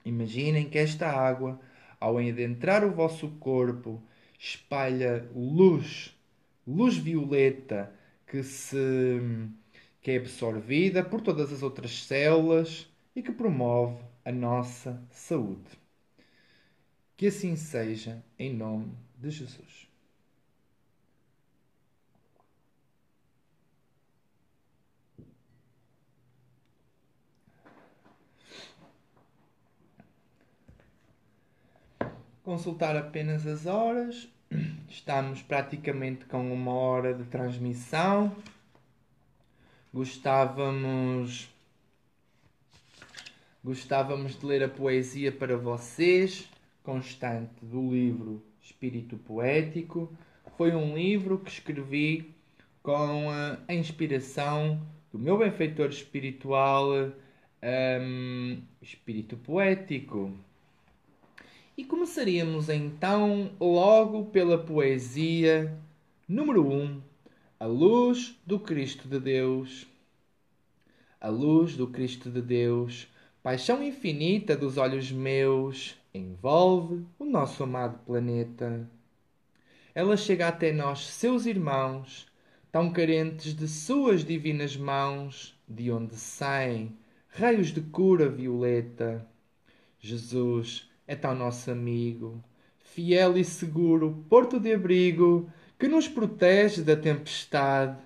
[0.05, 1.61] Imaginem que esta água,
[2.01, 4.03] ao adentrar o vosso corpo,
[4.39, 6.17] espalha luz,
[6.67, 7.93] luz violeta
[8.27, 9.21] que se
[10.01, 15.82] que é absorvida por todas as outras células e que promove a nossa saúde.
[17.23, 19.89] Que assim seja, em nome de Jesus.
[32.43, 34.29] Consultar apenas as horas.
[34.91, 38.35] Estamos praticamente com uma hora de transmissão.
[39.95, 41.49] Gostávamos
[43.63, 46.51] gostávamos de ler a poesia para vocês
[46.83, 50.11] constante do livro Espírito Poético.
[50.57, 52.35] Foi um livro que escrevi
[52.83, 54.81] com a inspiração
[55.13, 56.89] do meu benfeitor espiritual,
[57.63, 60.33] um, Espírito Poético.
[61.77, 65.77] E começaríamos então logo pela poesia
[66.29, 67.03] número 1, um,
[67.59, 69.87] A Luz do Cristo de Deus.
[71.21, 73.07] A luz do Cristo de Deus,
[73.45, 78.89] paixão infinita dos olhos meus, envolve o nosso amado planeta.
[79.95, 82.27] Ela chega até nós, seus irmãos,
[82.71, 86.97] tão carentes de suas divinas mãos, de onde saem
[87.29, 89.27] raios de cura violeta.
[89.99, 92.43] Jesus é tão nosso amigo,
[92.79, 97.99] fiel e seguro, porto de abrigo, que nos protege da tempestade.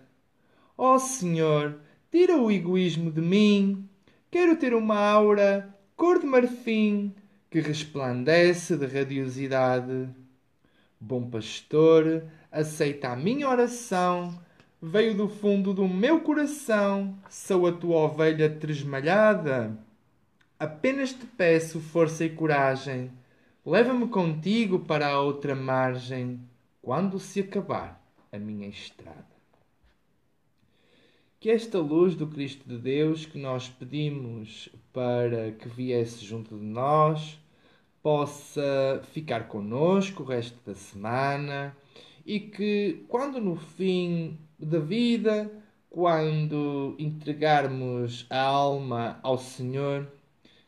[0.79, 1.81] Ó oh, Senhor,
[2.11, 3.89] tira o egoísmo de mim,
[4.31, 7.15] quero ter uma aura cor de marfim
[7.57, 10.11] que resplandece de radiosidade.
[11.01, 14.39] Bom pastor, aceita a minha oração,
[14.83, 19.75] veio do fundo do meu coração, sou a tua ovelha tresmalhada.
[20.59, 23.11] Apenas te peço força e coragem,
[23.65, 26.39] leva-me contigo para a outra margem,
[26.83, 29.35] quando se acabar a minha estrada
[31.39, 36.65] que esta luz do Cristo de Deus que nós pedimos para que viesse junto de
[36.65, 37.39] nós
[38.07, 41.77] possa ficar conosco o resto da semana
[42.25, 45.51] e que quando no fim da vida,
[45.91, 50.07] quando entregarmos a alma ao Senhor,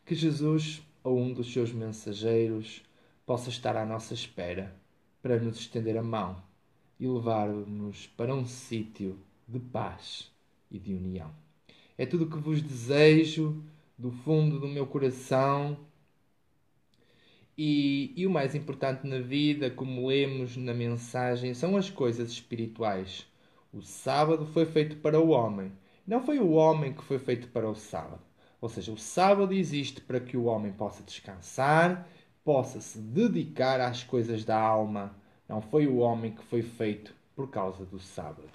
[0.05, 2.83] que Jesus ou um dos seus mensageiros
[3.25, 4.75] possa estar à nossa espera
[5.21, 6.43] para nos estender a mão
[6.99, 9.17] e levar-nos para um sítio
[9.47, 10.29] de paz
[10.69, 11.31] e de união.
[11.97, 13.63] É tudo o que vos desejo
[13.97, 15.77] do fundo do meu coração.
[17.61, 23.27] E, e o mais importante na vida, como lemos na mensagem, são as coisas espirituais.
[23.73, 25.71] O sábado foi feito para o homem,
[26.07, 28.21] não foi o homem que foi feito para o sábado.
[28.61, 32.07] Ou seja, o sábado existe para que o homem possa descansar,
[32.45, 35.13] possa se dedicar às coisas da alma.
[35.47, 38.49] Não foi o homem que foi feito por causa do sábado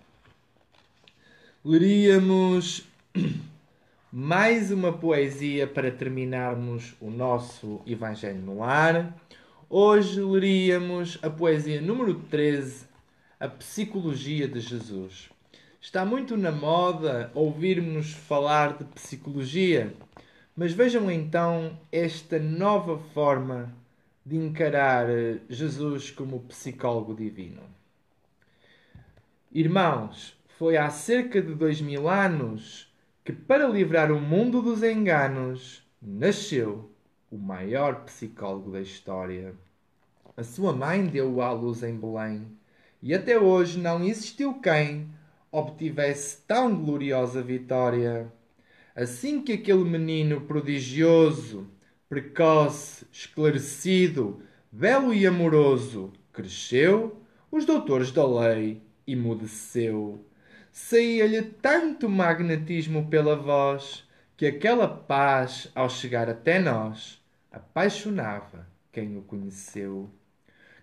[1.64, 2.86] leríamos
[4.16, 9.12] mais uma poesia para terminarmos o nosso Evangelho no Ar.
[9.68, 12.86] Hoje leríamos a poesia número 13,
[13.40, 15.30] A Psicologia de Jesus.
[15.80, 19.92] Está muito na moda ouvirmos falar de psicologia,
[20.54, 23.74] mas vejam então esta nova forma
[24.24, 25.08] de encarar
[25.48, 27.62] Jesus como psicólogo divino.
[29.50, 32.93] Irmãos, foi há cerca de dois mil anos
[33.24, 36.90] que, para livrar o mundo dos enganos, nasceu
[37.30, 39.54] o maior psicólogo da história.
[40.36, 42.46] A sua mãe deu-o à luz em Belém,
[43.02, 45.08] e até hoje não existiu quem
[45.50, 48.30] obtivesse tão gloriosa vitória.
[48.94, 51.66] Assim que aquele menino prodigioso,
[52.08, 57.16] precoce, esclarecido, belo e amoroso, cresceu,
[57.50, 60.24] os doutores da lei emudeceu.
[60.76, 64.02] Saía-lhe tanto magnetismo pela voz
[64.36, 67.22] que aquela paz, ao chegar até nós,
[67.52, 70.10] apaixonava quem o conheceu.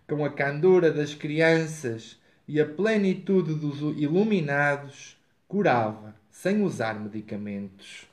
[0.07, 2.17] Com a candura das crianças
[2.47, 8.07] e a plenitude dos iluminados, curava sem usar medicamentos.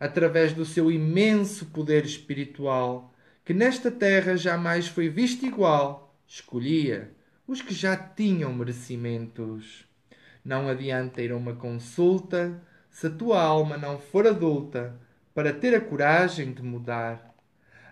[0.00, 3.14] Através do seu imenso poder espiritual,
[3.44, 7.12] que nesta terra jamais foi visto igual, escolhia
[7.46, 9.88] os que já tinham merecimentos.
[10.44, 12.60] Não adianta ir a uma consulta
[12.90, 14.94] se a tua alma não for adulta
[15.34, 17.34] para ter a coragem de mudar.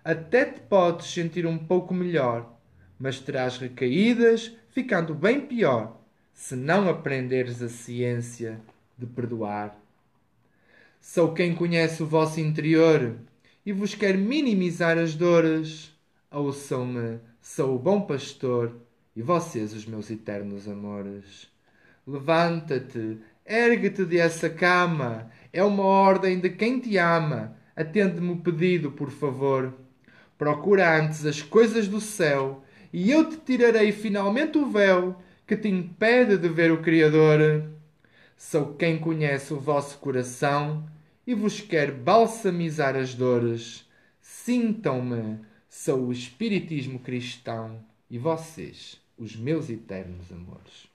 [0.04, 2.58] Até te podes sentir um pouco melhor,
[2.98, 6.00] mas terás recaídas, ficando bem pior,
[6.32, 8.60] se não aprenderes a ciência
[8.96, 9.78] de perdoar.
[11.00, 13.16] Sou quem conhece o vosso interior
[13.64, 15.92] e vos quer minimizar as dores.
[16.30, 18.74] Ouçam-me, sou o bom pastor
[19.14, 21.48] e vocês os meus eternos amores.
[22.08, 27.54] Levanta-te, ergue-te dessa cama, é uma ordem de quem te ama.
[27.76, 29.74] Atende-me o pedido, por favor.
[30.38, 35.68] Procura antes as coisas do céu, e eu te tirarei finalmente o véu que te
[35.68, 37.68] impede de ver o Criador.
[38.34, 40.88] Sou quem conhece o vosso coração
[41.26, 43.86] e vos quer balsamizar as dores.
[44.18, 50.87] Sintam-me, sou o Espiritismo cristão e vocês, os meus eternos amores.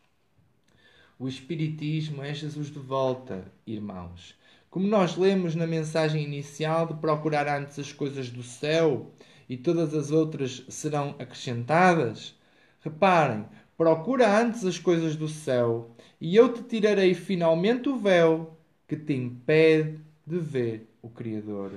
[1.23, 4.37] O Espiritismo é Jesus de volta, irmãos.
[4.69, 9.09] Como nós lemos na mensagem inicial de procurar antes as coisas do céu
[9.47, 12.37] e todas as outras serão acrescentadas,
[12.81, 13.45] reparem,
[13.77, 19.13] procura antes as coisas do céu e eu te tirarei finalmente o véu que te
[19.13, 21.71] impede de ver o Criador.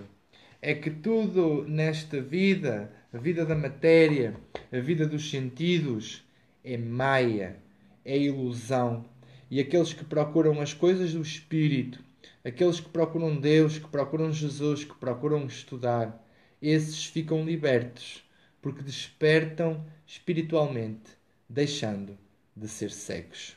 [0.60, 4.34] É que tudo nesta vida, a vida da matéria,
[4.72, 6.24] a vida dos sentidos,
[6.64, 7.58] é maia,
[8.04, 9.04] é ilusão.
[9.50, 12.02] E aqueles que procuram as coisas do Espírito,
[12.44, 16.24] aqueles que procuram Deus, que procuram Jesus, que procuram estudar,
[16.60, 18.24] esses ficam libertos,
[18.60, 21.10] porque despertam espiritualmente,
[21.48, 22.18] deixando
[22.56, 23.56] de ser cegos.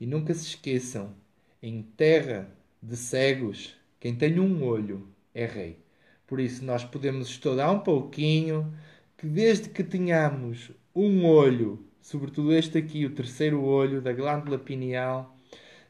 [0.00, 1.14] E nunca se esqueçam,
[1.62, 2.50] em terra
[2.82, 5.78] de cegos, quem tem um olho é rei.
[6.26, 8.74] Por isso nós podemos estudar um pouquinho
[9.16, 15.34] que desde que tenhamos um olho, sobretudo este aqui, o terceiro olho da glândula pineal,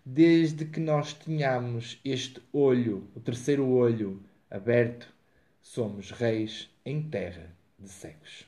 [0.07, 5.13] desde que nós tenhamos este olho, o terceiro olho aberto,
[5.61, 8.47] somos reis em terra de cegos.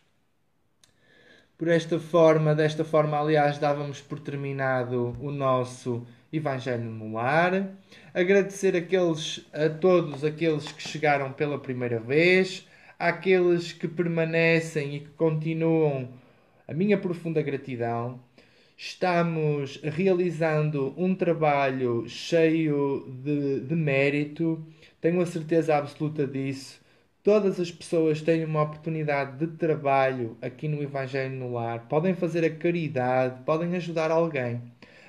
[1.58, 7.72] Por esta forma, desta forma, aliás, dávamos por terminado o nosso Evangelho no Lar.
[8.14, 12.64] Agradecer aqueles, a todos aqueles que chegaram pela primeira vez,
[12.96, 16.08] àqueles que permanecem e que continuam,
[16.66, 18.20] a minha profunda gratidão.
[18.76, 24.64] Estamos realizando um trabalho cheio de, de mérito,
[25.00, 26.80] tenho a certeza absoluta disso
[27.26, 31.88] Todas as pessoas têm uma oportunidade de trabalho aqui no Evangelho no Lar.
[31.88, 34.62] Podem fazer a caridade, podem ajudar alguém.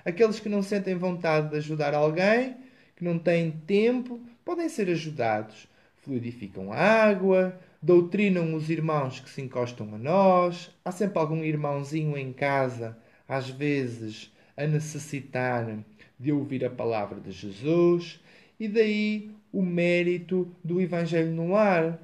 [0.03, 2.57] Aqueles que não sentem vontade de ajudar alguém,
[2.95, 5.67] que não têm tempo, podem ser ajudados.
[5.97, 7.55] Fluidificam a água,
[7.87, 10.69] doutrinam os irmãos que se encostam a nós.
[10.83, 15.79] Há sempre algum irmãozinho em casa, às vezes, a necessitar
[16.19, 18.19] de ouvir a palavra de Jesus.
[18.59, 21.97] E daí o mérito do Evangelho no Lar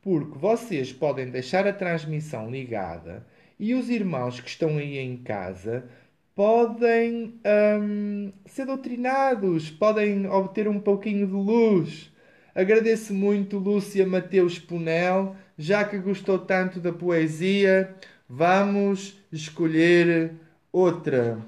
[0.00, 3.26] porque vocês podem deixar a transmissão ligada
[3.58, 5.84] e os irmãos que estão aí em casa
[6.32, 7.40] podem
[7.80, 12.13] hum, ser doutrinados, podem obter um pouquinho de luz.
[12.54, 17.94] Agradeço muito Lúcia Mateus Punel, já que gostou tanto da poesia,
[18.28, 20.32] vamos escolher
[20.72, 21.38] outra.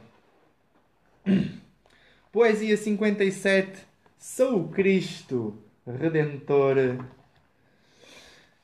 [2.32, 3.86] Poesia 57.
[4.18, 6.98] Sou o Cristo Redentor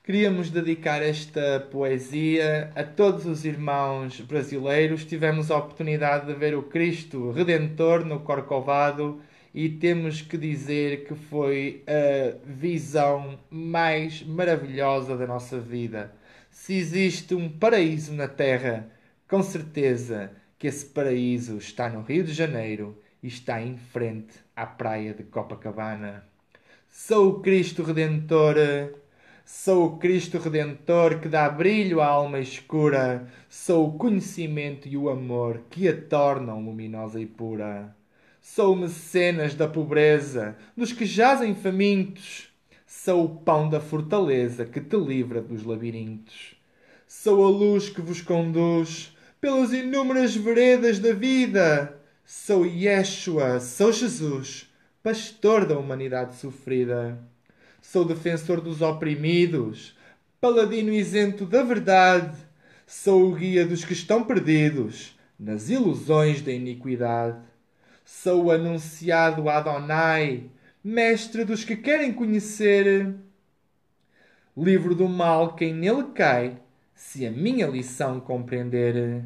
[0.05, 5.05] Queríamos dedicar esta poesia a todos os irmãos brasileiros.
[5.05, 9.20] Tivemos a oportunidade de ver o Cristo Redentor no Corcovado
[9.55, 16.14] e temos que dizer que foi a visão mais maravilhosa da nossa vida.
[16.50, 18.90] Se existe um paraíso na Terra,
[19.28, 24.64] com certeza que esse paraíso está no Rio de Janeiro e está em frente à
[24.64, 26.24] praia de Copacabana.
[26.88, 28.57] Sou o Cristo Redentor,
[29.44, 35.09] sou o Cristo Redentor que dá brilho à alma escura, sou o conhecimento e o
[35.09, 37.94] amor que a tornam luminosa e pura.
[38.55, 42.50] Sou mecenas da pobreza, dos que jazem famintos.
[42.86, 46.55] Sou o pão da fortaleza que te livra dos labirintos.
[47.09, 51.98] Sou a luz que vos conduz pelas inúmeras veredas da vida.
[52.26, 54.70] Sou Yeshua, sou Jesus,
[55.03, 57.18] pastor da humanidade sofrida.
[57.80, 59.96] Sou defensor dos oprimidos,
[60.42, 62.36] paladino isento da verdade.
[62.86, 67.51] Sou o guia dos que estão perdidos nas ilusões da iniquidade.
[68.05, 70.50] Sou anunciado Adonai,
[70.82, 73.14] mestre dos que querem conhecer.
[74.57, 76.59] Livro do mal quem nele cai,
[76.94, 79.24] se a minha lição compreender.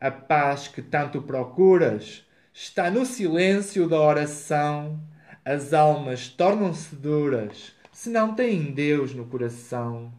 [0.00, 5.00] A paz que tanto procuras está no silêncio da oração.
[5.44, 10.12] As almas tornam-se duras se não têm Deus no coração.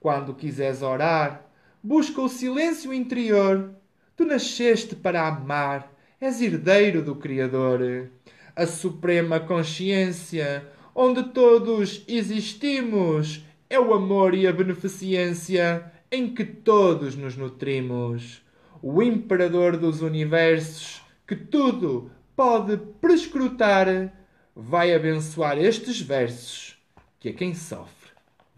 [0.00, 1.44] Quando quiseres orar,
[1.82, 3.74] busca o silêncio interior.
[4.16, 8.10] Tu nasceste para amar, és herdeiro do Criador.
[8.54, 17.16] A suprema consciência, onde todos existimos, é o amor e a beneficência em que todos
[17.16, 18.42] nos nutrimos.
[18.82, 24.12] O imperador dos universos, que tudo pode prescrutar,
[24.54, 26.76] vai abençoar estes versos
[27.18, 28.10] que a quem sofre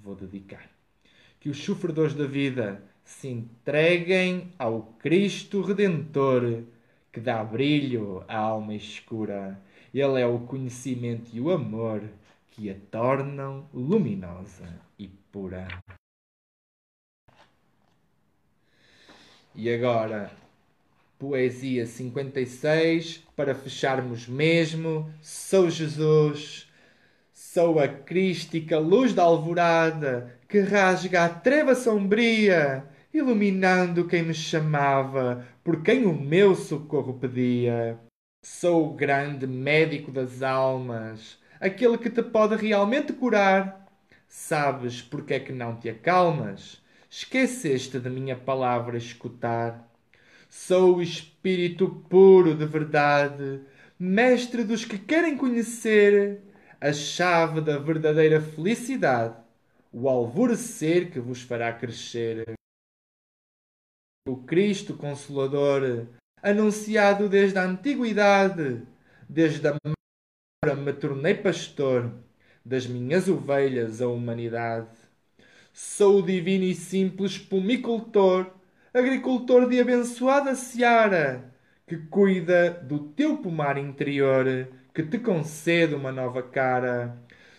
[0.03, 0.69] vou dedicar.
[1.39, 6.65] Que os sofredores da vida se entreguem ao Cristo Redentor,
[7.13, 9.61] que dá brilho à alma escura.
[9.93, 12.03] Ele é o conhecimento e o amor
[12.51, 15.69] que a tornam luminosa e pura.
[19.55, 20.31] E agora,
[21.19, 25.13] poesia 56, para fecharmos mesmo.
[25.21, 26.67] Sou Jesus,
[27.35, 35.47] sou a crística luz da alvorada que rasga a treva sombria, iluminando quem me chamava,
[35.65, 37.99] por quem o meu socorro pedia.
[38.45, 43.87] Sou o grande médico das almas, aquele que te pode realmente curar.
[44.29, 46.83] Sabes porque é que não te acalmas?
[47.09, 49.89] Esqueceste de minha palavra escutar.
[50.49, 53.61] Sou o Espírito puro de verdade,
[53.99, 56.41] mestre dos que querem conhecer
[56.81, 59.37] a chave da verdadeira felicidade,
[59.93, 62.55] o alvorecer que vos fará crescer.
[64.25, 66.07] O Cristo Consolador,
[66.41, 68.83] anunciado desde a antiguidade,
[69.29, 72.09] desde a memória me tornei pastor
[72.65, 74.87] das minhas ovelhas a humanidade.
[75.73, 78.47] Sou o divino e simples pomicultor,
[78.95, 81.53] agricultor de abençoada seara,
[81.85, 87.19] que cuida do teu pomar interior, que te concede uma nova cara.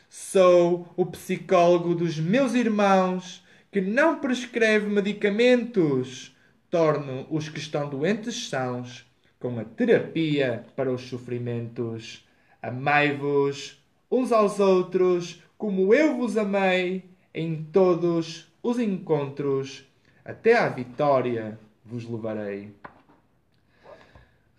[0.09, 6.32] Sou o psicólogo dos meus irmãos, que não prescreve medicamentos,
[6.73, 9.05] torno os que estão doentes sãos,
[9.39, 12.27] com a terapia para os sofrimentos.
[12.59, 19.85] Amai-vos uns aos outros, como eu vos amei em todos os encontros,
[20.25, 22.71] até à vitória vos levarei.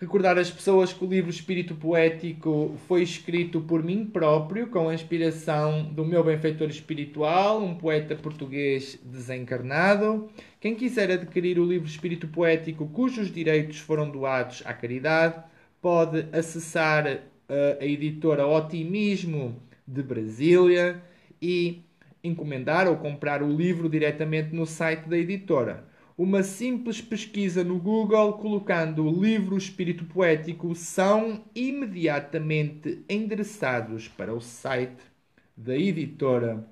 [0.01, 4.95] Recordar as pessoas que o livro Espírito Poético foi escrito por mim próprio, com a
[4.95, 10.29] inspiração do meu benfeitor espiritual, um poeta português desencarnado.
[10.61, 15.41] Quem quiser adquirir o livro Espírito Poético, cujos direitos foram doados à caridade,
[15.81, 21.01] pode acessar uh, a editora Otimismo de Brasília
[21.41, 21.85] e
[22.23, 25.85] encomendar ou comprar o livro diretamente no site da editora.
[26.17, 34.41] Uma simples pesquisa no Google colocando o livro Espírito Poético são imediatamente endereçados para o
[34.41, 35.03] site
[35.57, 36.65] da editora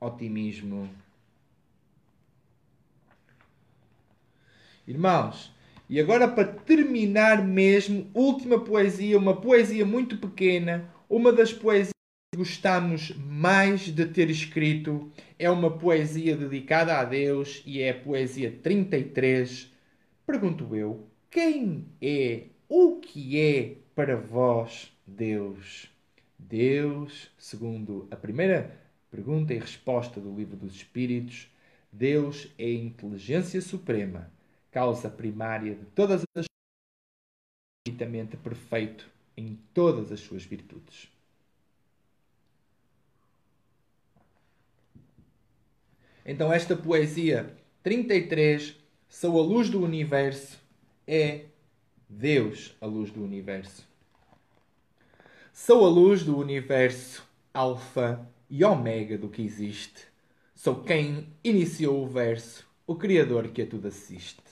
[0.00, 0.90] Otimismo.
[4.84, 5.54] Irmãos,
[5.88, 11.92] e agora para terminar mesmo, última poesia, uma poesia muito pequena, uma das poesias
[12.34, 18.50] gostamos mais de ter escrito é uma poesia dedicada a Deus e é a poesia
[18.62, 19.70] 33.
[20.26, 25.90] Pergunto eu: quem é, o que é para vós Deus?
[26.38, 28.80] Deus, segundo a primeira
[29.10, 31.50] pergunta e resposta do Livro dos Espíritos,
[31.92, 34.32] Deus é a inteligência suprema,
[34.70, 36.46] causa primária de todas as
[37.86, 39.06] infinitamente perfeito
[39.36, 41.11] em todas as suas virtudes.
[46.24, 48.82] Então, esta poesia 33,
[49.14, 50.58] Sou a luz do universo,
[51.06, 51.42] é
[52.08, 53.86] Deus a luz do universo.
[55.52, 60.06] Sou a luz do universo, alfa e ômega do que existe.
[60.54, 64.42] Sou quem iniciou o verso, o Criador que a tudo assiste.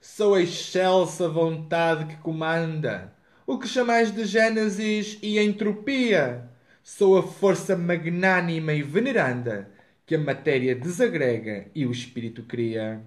[0.00, 3.14] Sou a excelsa vontade que comanda,
[3.46, 6.48] o que chamais de Gênesis e entropia.
[6.82, 9.70] Sou a força magnânima e veneranda
[10.12, 13.00] que a matéria desagrega e o espírito cria.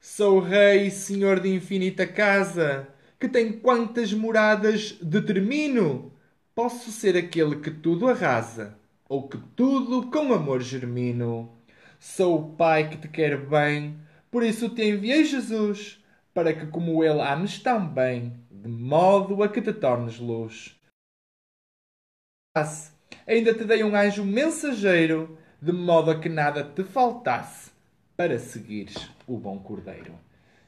[0.00, 2.86] Sou rei senhor de infinita casa,
[3.18, 6.12] que tem quantas moradas determino.
[6.54, 8.78] Posso ser aquele que tudo arrasa,
[9.08, 11.50] ou que tudo com amor germino.
[11.98, 13.98] Sou o Pai que te quer bem,
[14.30, 16.00] por isso te enviei Jesus,
[16.32, 20.76] para que como Ele ames tão bem, de modo a que te tornes luz.
[23.26, 27.70] Ainda te dei um anjo mensageiro, de modo a que nada te faltasse
[28.16, 30.14] para seguires o bom Cordeiro.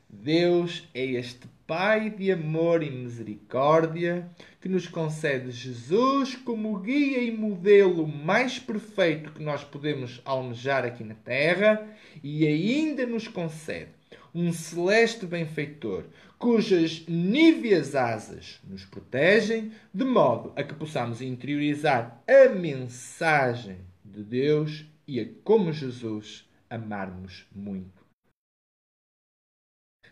[0.09, 4.27] Deus é este Pai de amor e misericórdia
[4.59, 11.05] que nos concede Jesus como guia e modelo mais perfeito que nós podemos almejar aqui
[11.05, 11.87] na Terra
[12.25, 13.91] e ainda nos concede
[14.35, 16.05] um celeste benfeitor
[16.39, 23.77] cujas níveas asas nos protegem de modo a que possamos interiorizar a mensagem
[24.19, 28.05] de Deus e a como Jesus amarmos muito.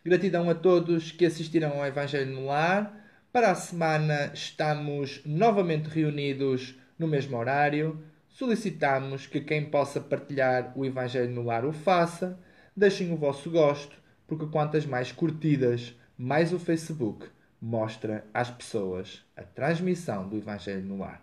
[0.04, 3.04] Gratidão a todos que assistiram ao Evangelho no Lar.
[3.32, 8.00] Para a semana estamos novamente reunidos no mesmo horário.
[8.28, 12.38] Solicitamos que quem possa partilhar o Evangelho no Lar o faça.
[12.76, 17.26] Deixem o vosso gosto, porque quantas mais curtidas, mais o Facebook
[17.61, 21.20] mostra às pessoas a transmissão do Evangelho no Lar.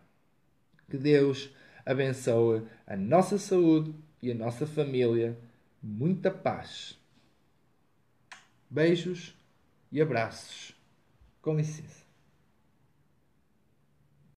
[0.89, 1.49] Que Deus
[1.85, 5.37] abençoe a nossa saúde e a nossa família.
[5.81, 6.97] Muita paz.
[8.69, 9.35] Beijos
[9.91, 10.73] e abraços.
[11.41, 12.02] Com licença.